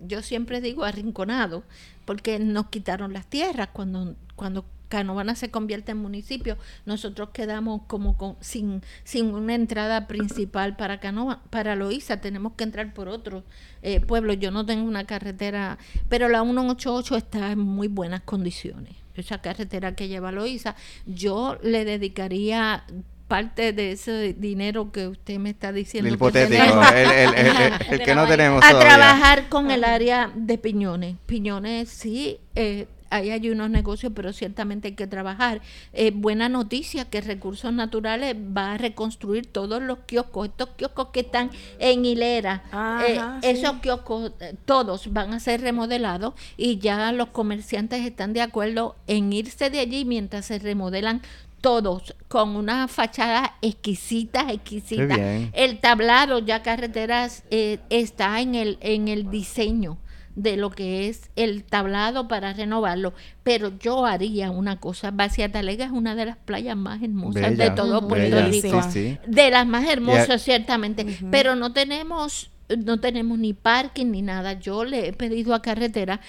yo 0.00 0.22
siempre 0.22 0.60
digo 0.60 0.84
arrinconado, 0.84 1.64
porque 2.04 2.38
nos 2.38 2.66
quitaron 2.66 3.12
las 3.12 3.26
tierras 3.26 3.68
cuando, 3.72 4.16
cuando 4.36 4.64
Canovana 4.90 5.36
se 5.36 5.52
convierte 5.52 5.92
en 5.92 5.98
municipio, 5.98 6.58
nosotros 6.84 7.30
quedamos 7.32 7.82
como 7.86 8.36
sin, 8.40 8.82
sin 9.04 9.32
una 9.32 9.54
entrada 9.54 10.08
principal 10.08 10.76
para 10.76 10.98
Canova, 10.98 11.42
para 11.48 11.76
tenemos 12.20 12.54
que 12.54 12.64
entrar 12.64 12.92
por 12.92 13.08
otro 13.08 13.44
eh, 13.82 14.00
pueblo. 14.00 14.32
Yo 14.32 14.50
no 14.50 14.66
tengo 14.66 14.86
una 14.86 15.04
carretera, 15.04 15.78
pero 16.08 16.28
la 16.28 16.42
188 16.42 17.16
está 17.16 17.52
en 17.52 17.60
muy 17.60 17.86
buenas 17.86 18.22
condiciones. 18.22 18.96
Esa 19.14 19.40
carretera 19.40 19.94
que 19.94 20.08
lleva 20.08 20.32
Loíza, 20.32 20.74
yo 21.06 21.56
le 21.62 21.84
dedicaría 21.84 22.84
parte 23.30 23.72
de 23.72 23.92
ese 23.92 24.34
dinero 24.34 24.90
que 24.90 25.06
usted 25.06 25.38
me 25.38 25.50
está 25.50 25.72
diciendo. 25.72 26.08
El 26.08 26.14
hipotético, 26.14 26.82
el, 26.92 28.02
que 28.02 28.12
no 28.16 28.26
tenemos. 28.26 28.60
A 28.64 28.76
trabajar 28.76 29.48
con 29.48 29.70
el 29.70 29.84
área 29.84 30.32
de 30.34 30.58
piñones. 30.58 31.14
Piñones, 31.26 31.88
sí, 31.88 32.40
eh, 32.56 32.88
ahí 33.10 33.30
hay 33.30 33.48
unos 33.50 33.70
negocios, 33.70 34.12
pero 34.16 34.32
ciertamente 34.32 34.88
hay 34.88 34.94
que 34.94 35.06
trabajar. 35.06 35.60
Eh, 35.92 36.10
buena 36.12 36.48
noticia 36.48 37.04
que 37.04 37.20
Recursos 37.20 37.72
Naturales 37.72 38.34
va 38.34 38.72
a 38.72 38.78
reconstruir 38.78 39.46
todos 39.46 39.80
los 39.80 40.00
kioscos, 40.06 40.48
estos 40.48 40.70
kioscos 40.70 41.10
que 41.12 41.20
están 41.20 41.52
en 41.78 42.04
hilera, 42.04 42.64
eh, 43.06 43.20
esos 43.42 43.76
kioscos 43.76 44.32
todos 44.64 45.12
van 45.12 45.34
a 45.34 45.38
ser 45.38 45.60
remodelados 45.60 46.34
y 46.56 46.78
ya 46.78 47.12
los 47.12 47.28
comerciantes 47.28 48.04
están 48.04 48.32
de 48.32 48.42
acuerdo 48.42 48.96
en 49.06 49.32
irse 49.32 49.70
de 49.70 49.78
allí 49.78 50.04
mientras 50.04 50.46
se 50.46 50.58
remodelan 50.58 51.22
todos 51.60 52.14
con 52.28 52.56
una 52.56 52.88
fachada 52.88 53.56
exquisita, 53.62 54.50
exquisita. 54.52 55.16
El 55.52 55.80
tablado 55.80 56.38
ya 56.38 56.62
carreteras 56.62 57.44
eh, 57.50 57.78
está 57.90 58.40
en 58.40 58.54
el 58.54 58.78
en 58.80 59.08
el 59.08 59.30
diseño 59.30 59.98
de 60.36 60.56
lo 60.56 60.70
que 60.70 61.08
es 61.08 61.30
el 61.36 61.64
tablado 61.64 62.28
para 62.28 62.52
renovarlo, 62.52 63.12
pero 63.42 63.76
yo 63.78 64.06
haría 64.06 64.50
una 64.50 64.78
cosa, 64.78 65.10
Bacia 65.10 65.50
Talega 65.50 65.84
es 65.84 65.90
una 65.90 66.14
de 66.14 66.26
las 66.26 66.36
playas 66.36 66.76
más 66.76 67.02
hermosas 67.02 67.56
de 67.56 67.70
todo 67.70 68.06
Puerto 68.06 68.40
Rico, 68.46 68.80
de 69.26 69.50
las 69.50 69.66
más 69.66 69.88
hermosas 69.88 70.40
ciertamente, 70.42 71.18
pero 71.30 71.56
no 71.56 71.72
tenemos 71.72 72.50
no 72.78 73.00
tenemos 73.00 73.36
ni 73.36 73.52
parking 73.52 74.06
ni 74.12 74.22
nada. 74.22 74.52
Yo 74.52 74.84
le 74.84 75.08
he 75.08 75.12
pedido 75.12 75.54
a 75.54 75.62
carretera 75.62 76.20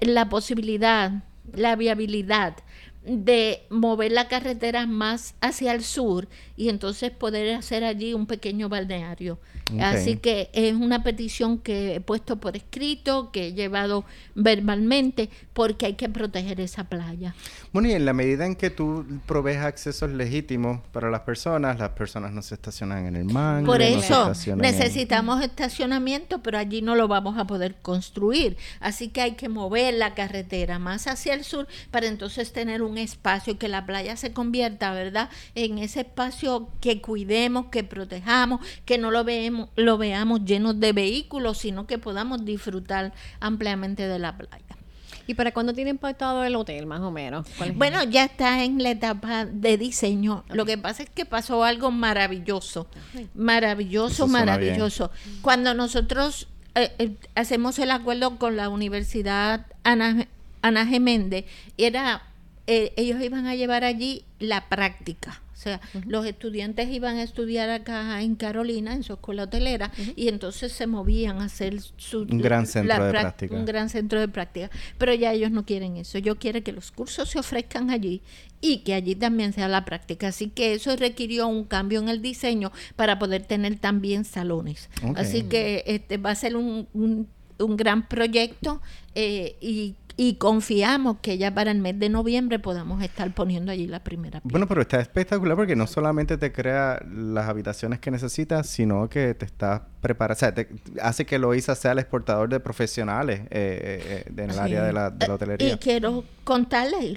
la 0.00 0.28
posibilidad, 0.30 1.12
la 1.52 1.76
viabilidad 1.76 2.54
de 3.04 3.66
mover 3.68 4.12
la 4.12 4.28
carretera 4.28 4.86
más 4.86 5.34
hacia 5.40 5.72
el 5.72 5.82
sur 5.82 6.28
y 6.56 6.68
entonces 6.68 7.10
poder 7.10 7.54
hacer 7.54 7.82
allí 7.84 8.14
un 8.14 8.26
pequeño 8.26 8.68
balneario. 8.68 9.38
Así 9.80 10.16
que 10.16 10.50
es 10.52 10.74
una 10.74 11.02
petición 11.02 11.58
que 11.58 11.94
he 11.94 12.00
puesto 12.00 12.36
por 12.36 12.56
escrito, 12.56 13.30
que 13.32 13.48
he 13.48 13.52
llevado 13.54 14.04
verbalmente, 14.34 15.30
porque 15.54 15.86
hay 15.86 15.94
que 15.94 16.08
proteger 16.08 16.60
esa 16.60 16.84
playa. 16.84 17.34
Bueno, 17.72 17.88
y 17.88 17.92
en 17.92 18.04
la 18.04 18.12
medida 18.12 18.44
en 18.44 18.54
que 18.54 18.70
tú 18.70 19.06
provees 19.26 19.58
accesos 19.58 20.10
legítimos 20.10 20.80
para 20.92 21.10
las 21.10 21.20
personas, 21.20 21.78
las 21.78 21.90
personas 21.90 22.32
no 22.32 22.42
se 22.42 22.54
estacionan 22.54 23.06
en 23.06 23.16
el 23.16 23.24
mar. 23.24 23.64
Por 23.64 23.80
eso 23.80 24.32
necesitamos 24.56 25.42
estacionamiento, 25.42 26.42
pero 26.42 26.58
allí 26.58 26.82
no 26.82 26.94
lo 26.94 27.08
vamos 27.08 27.38
a 27.38 27.46
poder 27.46 27.76
construir. 27.80 28.56
Así 28.80 29.08
que 29.08 29.22
hay 29.22 29.32
que 29.32 29.48
mover 29.48 29.94
la 29.94 30.14
carretera 30.14 30.78
más 30.78 31.06
hacia 31.06 31.34
el 31.34 31.44
sur 31.44 31.66
para 31.90 32.06
entonces 32.06 32.52
tener 32.52 32.82
un 32.82 32.91
espacio 32.98 33.58
que 33.58 33.68
la 33.68 33.86
playa 33.86 34.16
se 34.16 34.32
convierta, 34.32 34.92
¿verdad? 34.92 35.30
En 35.54 35.78
ese 35.78 36.00
espacio 36.00 36.68
que 36.80 37.00
cuidemos, 37.00 37.66
que 37.66 37.84
protejamos, 37.84 38.60
que 38.84 38.98
no 38.98 39.10
lo 39.10 39.24
veamos, 39.24 39.68
lo 39.76 39.98
veamos 39.98 40.44
lleno 40.44 40.74
de 40.74 40.92
vehículos, 40.92 41.58
sino 41.58 41.86
que 41.86 41.98
podamos 41.98 42.44
disfrutar 42.44 43.12
ampliamente 43.40 44.06
de 44.06 44.18
la 44.18 44.36
playa. 44.36 44.64
¿Y 45.26 45.34
para 45.34 45.52
cuándo 45.52 45.72
tiene 45.72 45.90
impactado 45.90 46.44
el 46.44 46.56
hotel, 46.56 46.86
más 46.86 47.00
o 47.00 47.10
menos? 47.10 47.46
Bueno, 47.74 48.02
ya 48.04 48.24
está 48.24 48.64
en 48.64 48.82
la 48.82 48.90
etapa 48.90 49.44
de 49.44 49.78
diseño. 49.78 50.44
Lo 50.48 50.64
que 50.64 50.78
pasa 50.78 51.04
es 51.04 51.10
que 51.10 51.24
pasó 51.24 51.64
algo 51.64 51.90
maravilloso, 51.90 52.88
maravilloso, 53.34 54.26
maravilloso. 54.26 55.10
Cuando 55.40 55.74
nosotros 55.74 56.48
eh, 56.74 56.92
eh, 56.98 57.16
hacemos 57.34 57.78
el 57.78 57.90
acuerdo 57.90 58.38
con 58.38 58.56
la 58.56 58.68
Universidad 58.68 59.66
Ana, 59.84 60.26
Ana 60.62 60.86
Geméndez, 60.86 61.44
era, 61.76 62.22
eh, 62.66 62.92
ellos 62.96 63.20
iban 63.22 63.46
a 63.46 63.54
llevar 63.54 63.84
allí 63.84 64.24
la 64.38 64.68
práctica. 64.68 65.42
O 65.52 65.62
sea, 65.62 65.80
los 66.08 66.26
estudiantes 66.26 66.88
iban 66.90 67.18
a 67.18 67.22
estudiar 67.22 67.70
acá 67.70 68.20
en 68.20 68.34
Carolina, 68.34 68.94
en 68.94 69.04
su 69.04 69.12
escuela 69.12 69.44
hotelera, 69.44 69.92
y 70.16 70.26
entonces 70.26 70.72
se 70.72 70.88
movían 70.88 71.40
a 71.40 71.44
hacer 71.44 71.80
su... 71.96 72.22
Un 72.22 72.38
gran 72.38 72.66
centro 72.66 73.04
de 73.04 73.10
práctica. 73.12 73.54
Un 73.54 73.64
gran 73.64 73.88
centro 73.88 74.18
de 74.18 74.26
práctica. 74.26 74.70
Pero 74.98 75.14
ya 75.14 75.32
ellos 75.32 75.52
no 75.52 75.64
quieren 75.64 75.96
eso. 75.98 76.18
Ellos 76.18 76.36
quieren 76.40 76.64
que 76.64 76.72
los 76.72 76.90
cursos 76.90 77.30
se 77.30 77.38
ofrezcan 77.38 77.90
allí 77.90 78.22
y 78.60 78.78
que 78.78 78.94
allí 78.94 79.14
también 79.14 79.52
sea 79.52 79.68
la 79.68 79.84
práctica. 79.84 80.28
Así 80.28 80.48
que 80.48 80.74
eso 80.74 80.96
requirió 80.96 81.46
un 81.46 81.62
cambio 81.62 82.00
en 82.00 82.08
el 82.08 82.20
diseño 82.22 82.72
para 82.96 83.20
poder 83.20 83.44
tener 83.44 83.78
también 83.78 84.24
salones. 84.24 84.90
Así 85.14 85.44
que 85.44 85.84
este 85.86 86.16
va 86.16 86.30
a 86.30 86.34
ser 86.34 86.56
un, 86.56 86.88
un, 86.92 87.28
un 87.58 87.76
gran 87.76 88.08
proyecto 88.08 88.82
eh, 89.14 89.56
y 89.60 89.94
y 90.16 90.34
confiamos 90.34 91.18
que 91.20 91.38
ya 91.38 91.54
para 91.54 91.70
el 91.70 91.78
mes 91.78 91.98
de 91.98 92.08
noviembre 92.08 92.58
podamos 92.58 93.02
estar 93.02 93.32
poniendo 93.34 93.72
allí 93.72 93.86
la 93.86 94.02
primera. 94.02 94.40
Bueno, 94.44 94.66
pero 94.66 94.82
está 94.82 95.00
espectacular 95.00 95.56
porque 95.56 95.76
no 95.76 95.86
solamente 95.86 96.36
te 96.36 96.52
crea 96.52 97.02
las 97.10 97.48
habitaciones 97.48 97.98
que 97.98 98.10
necesitas, 98.10 98.66
sino 98.66 99.08
que 99.08 99.34
te 99.34 99.44
está 99.44 99.86
preparando, 100.00 100.36
o 100.36 100.38
sea, 100.38 100.54
te 100.54 100.68
hace 101.00 101.24
que 101.24 101.38
Loisa 101.38 101.74
sea 101.74 101.92
el 101.92 102.00
exportador 102.00 102.48
de 102.48 102.60
profesionales 102.60 103.40
eh, 103.42 103.46
eh, 103.50 104.24
eh 104.26 104.42
en 104.42 104.50
el 104.50 104.58
área 104.58 104.82
de 104.82 104.92
la, 104.92 105.10
de 105.10 105.28
la, 105.28 105.34
hotelería. 105.34 105.72
Y 105.74 105.78
quiero 105.78 106.24
contarles, 106.44 107.02
y 107.04 107.16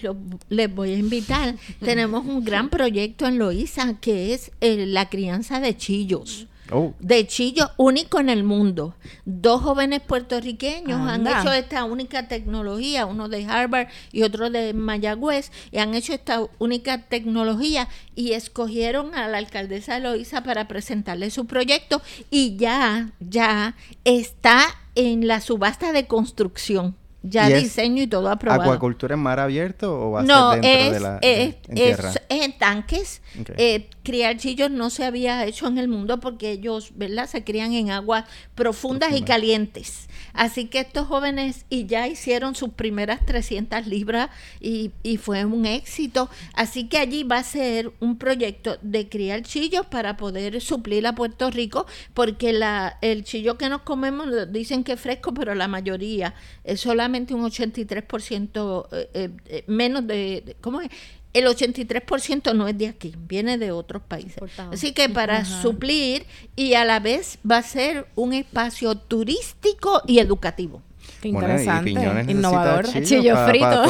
les 0.50 0.74
voy 0.74 0.94
a 0.94 0.98
invitar, 0.98 1.56
tenemos 1.80 2.26
un 2.26 2.44
gran 2.44 2.70
proyecto 2.70 3.26
en 3.26 3.40
Loisa 3.40 3.96
que 4.00 4.34
es 4.34 4.52
eh, 4.62 4.86
la 4.86 5.10
crianza 5.10 5.60
de 5.60 5.76
chillos. 5.76 6.48
Oh. 6.72 6.94
De 7.00 7.28
chillo 7.28 7.72
único 7.78 8.20
en 8.20 8.30
el 8.30 8.44
mundo. 8.44 8.96
Dos 9.26 9.62
jóvenes 9.62 10.02
puertorriqueños 10.02 11.00
han 11.08 11.28
hecho 11.28 11.52
esta 11.52 11.84
única 11.84 12.28
tecnología, 12.28 13.06
uno 13.06 13.30
de 13.30 13.46
Harvard 13.46 13.88
y 14.12 14.24
otro 14.24 14.50
de 14.50 14.74
Mayagüez, 14.74 15.52
y 15.72 15.78
han 15.78 15.94
hecho 15.94 16.14
esta 16.14 16.42
única 16.58 17.04
tecnología 17.04 17.88
y 18.16 18.32
escogieron 18.34 19.14
a 19.14 19.28
la 19.28 19.38
alcaldesa 19.38 19.98
Eloísa 19.98 20.44
para 20.44 20.68
presentarle 20.68 21.30
su 21.30 21.46
proyecto 21.46 22.02
y 22.32 22.56
ya, 22.58 23.12
ya 23.20 23.76
está 24.04 24.66
en 24.96 25.28
la 25.28 25.42
subasta 25.42 25.92
de 25.92 26.08
construcción 26.08 26.96
ya 27.30 27.48
diseño 27.50 28.04
y 28.04 28.08
todo 28.08 28.30
aprobado. 28.30 28.62
¿Acuacultura 28.62 29.16
en 29.16 29.20
mar 29.20 29.40
abierto 29.40 30.00
o 30.00 30.12
va 30.12 30.22
a 30.22 30.26
ser 30.26 30.62
dentro 30.62 30.92
de 30.92 31.00
la 31.00 31.18
es, 31.22 31.56
en, 31.68 31.78
es, 31.78 32.22
en 32.30 32.58
tanques. 32.58 33.22
Eh, 33.58 33.90
criar 34.06 34.38
chillos 34.38 34.72
no 34.72 34.90
se 34.90 35.04
había 35.04 35.46
hecho 35.46 35.68
en 35.68 35.78
el 35.78 35.90
mundo 35.90 36.22
porque 36.22 36.52
ellos, 36.52 36.92
¿verdad? 36.96 37.28
Se 37.28 37.44
crían 37.44 37.74
en 37.74 37.92
aguas 37.92 38.24
profundas 38.56 39.14
y 39.14 39.24
calientes. 39.24 40.08
Así 40.32 40.68
que 40.68 40.80
estos 40.80 41.08
jóvenes 41.08 41.66
y 41.70 41.86
ya 41.86 42.08
hicieron 42.08 42.56
sus 42.56 42.70
primeras 42.70 43.26
300 43.26 43.88
libras 43.88 44.30
y, 44.62 44.92
y 45.04 45.18
fue 45.18 45.44
un 45.44 45.66
éxito. 45.66 46.30
Así 46.54 46.88
que 46.88 46.98
allí 46.98 47.24
va 47.24 47.40
a 47.40 47.44
ser 47.44 47.92
un 48.00 48.18
proyecto 48.18 48.78
de 48.82 49.10
criar 49.10 49.42
chillos 49.42 49.86
para 49.86 50.16
poder 50.16 50.62
suplir 50.62 51.06
a 51.08 51.16
Puerto 51.16 51.50
Rico 51.52 51.86
porque 52.14 52.54
la, 52.54 52.98
el 53.02 53.24
chillo 53.24 53.58
que 53.58 53.70
nos 53.70 53.82
comemos 53.82 54.28
dicen 54.52 54.84
que 54.84 54.94
es 54.94 55.02
fresco, 55.02 55.34
pero 55.34 55.56
la 55.56 55.68
mayoría 55.68 56.36
es 56.64 56.82
solamente 56.82 57.34
un 57.34 57.44
83% 57.44 58.88
eh, 58.92 59.10
eh, 59.14 59.30
eh, 59.48 59.64
menos 59.68 60.06
de, 60.06 60.56
¿cómo 60.62 60.82
es? 60.82 60.90
El 61.36 61.48
83% 61.48 62.56
no 62.56 62.68
es 62.70 62.78
de 62.78 62.88
aquí, 62.88 63.14
viene 63.28 63.58
de 63.58 63.72
otros 63.72 64.02
países. 64.02 64.38
Así 64.72 64.94
que 64.94 65.10
para 65.10 65.44
suplir 65.44 66.26
y 66.56 66.76
a 66.76 66.86
la 66.86 67.02
vez 67.02 67.40
va 67.50 67.58
a 67.58 67.62
ser 67.62 68.08
un 68.16 68.32
espacio 68.32 68.96
turístico 68.96 70.02
y 70.08 70.20
educativo. 70.20 70.82
Qué 71.22 71.30
interesante, 71.30 71.92
innovador. 71.92 72.86
Chillo, 73.04 73.36
frito. 73.48 73.84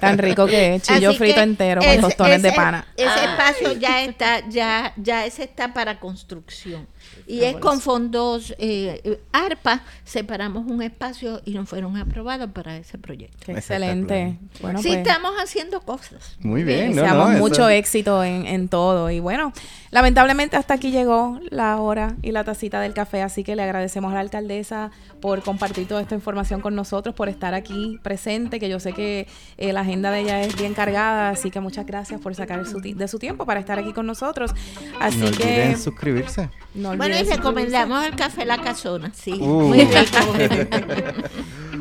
Tan 0.00 0.18
rico 0.18 0.46
que 0.46 0.76
es, 0.76 0.82
chillo 0.82 1.12
frito 1.14 1.40
entero 1.40 1.80
con 1.82 2.00
tostones 2.00 2.42
de 2.42 2.52
pana. 2.52 2.86
Ese 2.96 3.24
espacio 3.24 3.72
ya 3.72 4.02
está, 4.02 4.48
ya, 4.48 4.92
ya 4.96 5.26
ese 5.26 5.44
está 5.44 5.72
para 5.74 5.98
construcción. 6.00 6.86
Y 7.26 7.42
es 7.44 7.56
con 7.56 7.80
fondos 7.80 8.54
eh, 8.58 9.20
ARPA, 9.32 9.82
separamos 10.04 10.66
un 10.66 10.82
espacio 10.82 11.40
y 11.44 11.52
nos 11.52 11.68
fueron 11.68 11.96
aprobados 11.96 12.50
para 12.50 12.76
ese 12.76 12.98
proyecto. 12.98 13.52
excelente. 13.52 14.38
Bueno, 14.60 14.80
sí, 14.80 14.88
pues, 14.88 14.98
estamos 14.98 15.32
haciendo 15.38 15.80
cosas. 15.80 16.36
Muy 16.40 16.64
bien. 16.64 16.94
Deseamos 16.94 17.32
mucho 17.32 17.68
éxito 17.68 18.22
en, 18.24 18.46
en 18.46 18.68
todo. 18.68 19.10
Y 19.10 19.20
bueno, 19.20 19.52
lamentablemente 19.90 20.56
hasta 20.56 20.74
aquí 20.74 20.90
llegó 20.90 21.40
la 21.50 21.76
hora 21.76 22.16
y 22.22 22.32
la 22.32 22.44
tacita 22.44 22.80
del 22.80 22.94
café, 22.94 23.22
así 23.22 23.44
que 23.44 23.56
le 23.56 23.62
agradecemos 23.62 24.12
a 24.12 24.14
la 24.14 24.20
alcaldesa 24.20 24.90
por 25.20 25.42
compartir 25.44 25.86
toda 25.86 26.00
esta 26.00 26.14
información 26.14 26.60
con 26.60 26.74
nosotros, 26.74 27.14
por 27.14 27.28
estar 27.28 27.54
aquí 27.54 27.98
presente, 28.02 28.58
que 28.58 28.68
yo 28.68 28.80
sé 28.80 28.92
que 28.92 29.26
eh, 29.58 29.72
la 29.72 29.80
agenda 29.80 30.10
de 30.10 30.20
ella 30.20 30.42
es 30.42 30.56
bien 30.56 30.74
cargada, 30.74 31.30
así 31.30 31.50
que 31.50 31.60
muchas 31.60 31.86
gracias 31.86 32.20
por 32.20 32.34
sacar 32.34 32.64
de 32.64 33.08
su 33.08 33.18
tiempo 33.18 33.46
para 33.46 33.60
estar 33.60 33.78
aquí 33.78 33.92
con 33.92 34.06
nosotros. 34.06 34.52
Así 35.00 35.18
no 35.18 35.30
que 35.30 35.76
suscribirse. 35.76 36.50
No 36.74 36.96
bueno, 36.96 37.16
y 37.18 37.22
recomendamos 37.22 38.04
el 38.04 38.16
café 38.16 38.44
La 38.44 38.58
Casona, 38.58 39.12
sí. 39.14 39.34
Uh. 39.40 39.68
Muy 39.68 39.84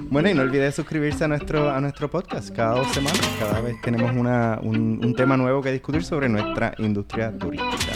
bueno, 0.10 0.30
y 0.30 0.34
no 0.34 0.41
olvides 0.41 0.76
suscribirse 0.76 1.23
a 1.23 1.28
nuestro, 1.28 1.71
a 1.71 1.80
nuestro 1.82 2.10
podcast 2.10 2.56
cada 2.56 2.78
dos 2.78 2.91
semanas. 2.91 3.21
Cada 3.39 3.62
vez 3.62 3.76
tenemos 3.82 4.15
una, 4.15 4.60
un, 4.62 4.99
un 5.04 5.15
tema 5.15 5.38
nuevo 5.38 5.62
que 5.62 5.71
discutir 5.71 6.04
sobre 6.04 6.30
nuestra 6.30 6.73
industria 6.78 7.32
turística. 7.38 7.93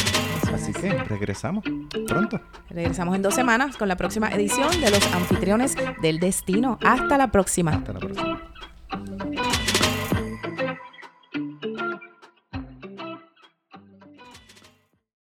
Así 0.53 0.73
que 0.73 0.91
regresamos 0.91 1.63
pronto. 2.07 2.39
Regresamos 2.69 3.15
en 3.15 3.21
dos 3.21 3.35
semanas 3.35 3.77
con 3.77 3.87
la 3.87 3.95
próxima 3.95 4.29
edición 4.29 4.69
de 4.81 4.91
Los 4.91 5.13
Anfitriones 5.13 5.75
del 6.01 6.19
Destino. 6.19 6.79
Hasta 6.83 7.17
la 7.17 7.31
próxima. 7.31 7.71
Hasta 7.71 7.93
la 7.93 7.99
próxima. 7.99 8.41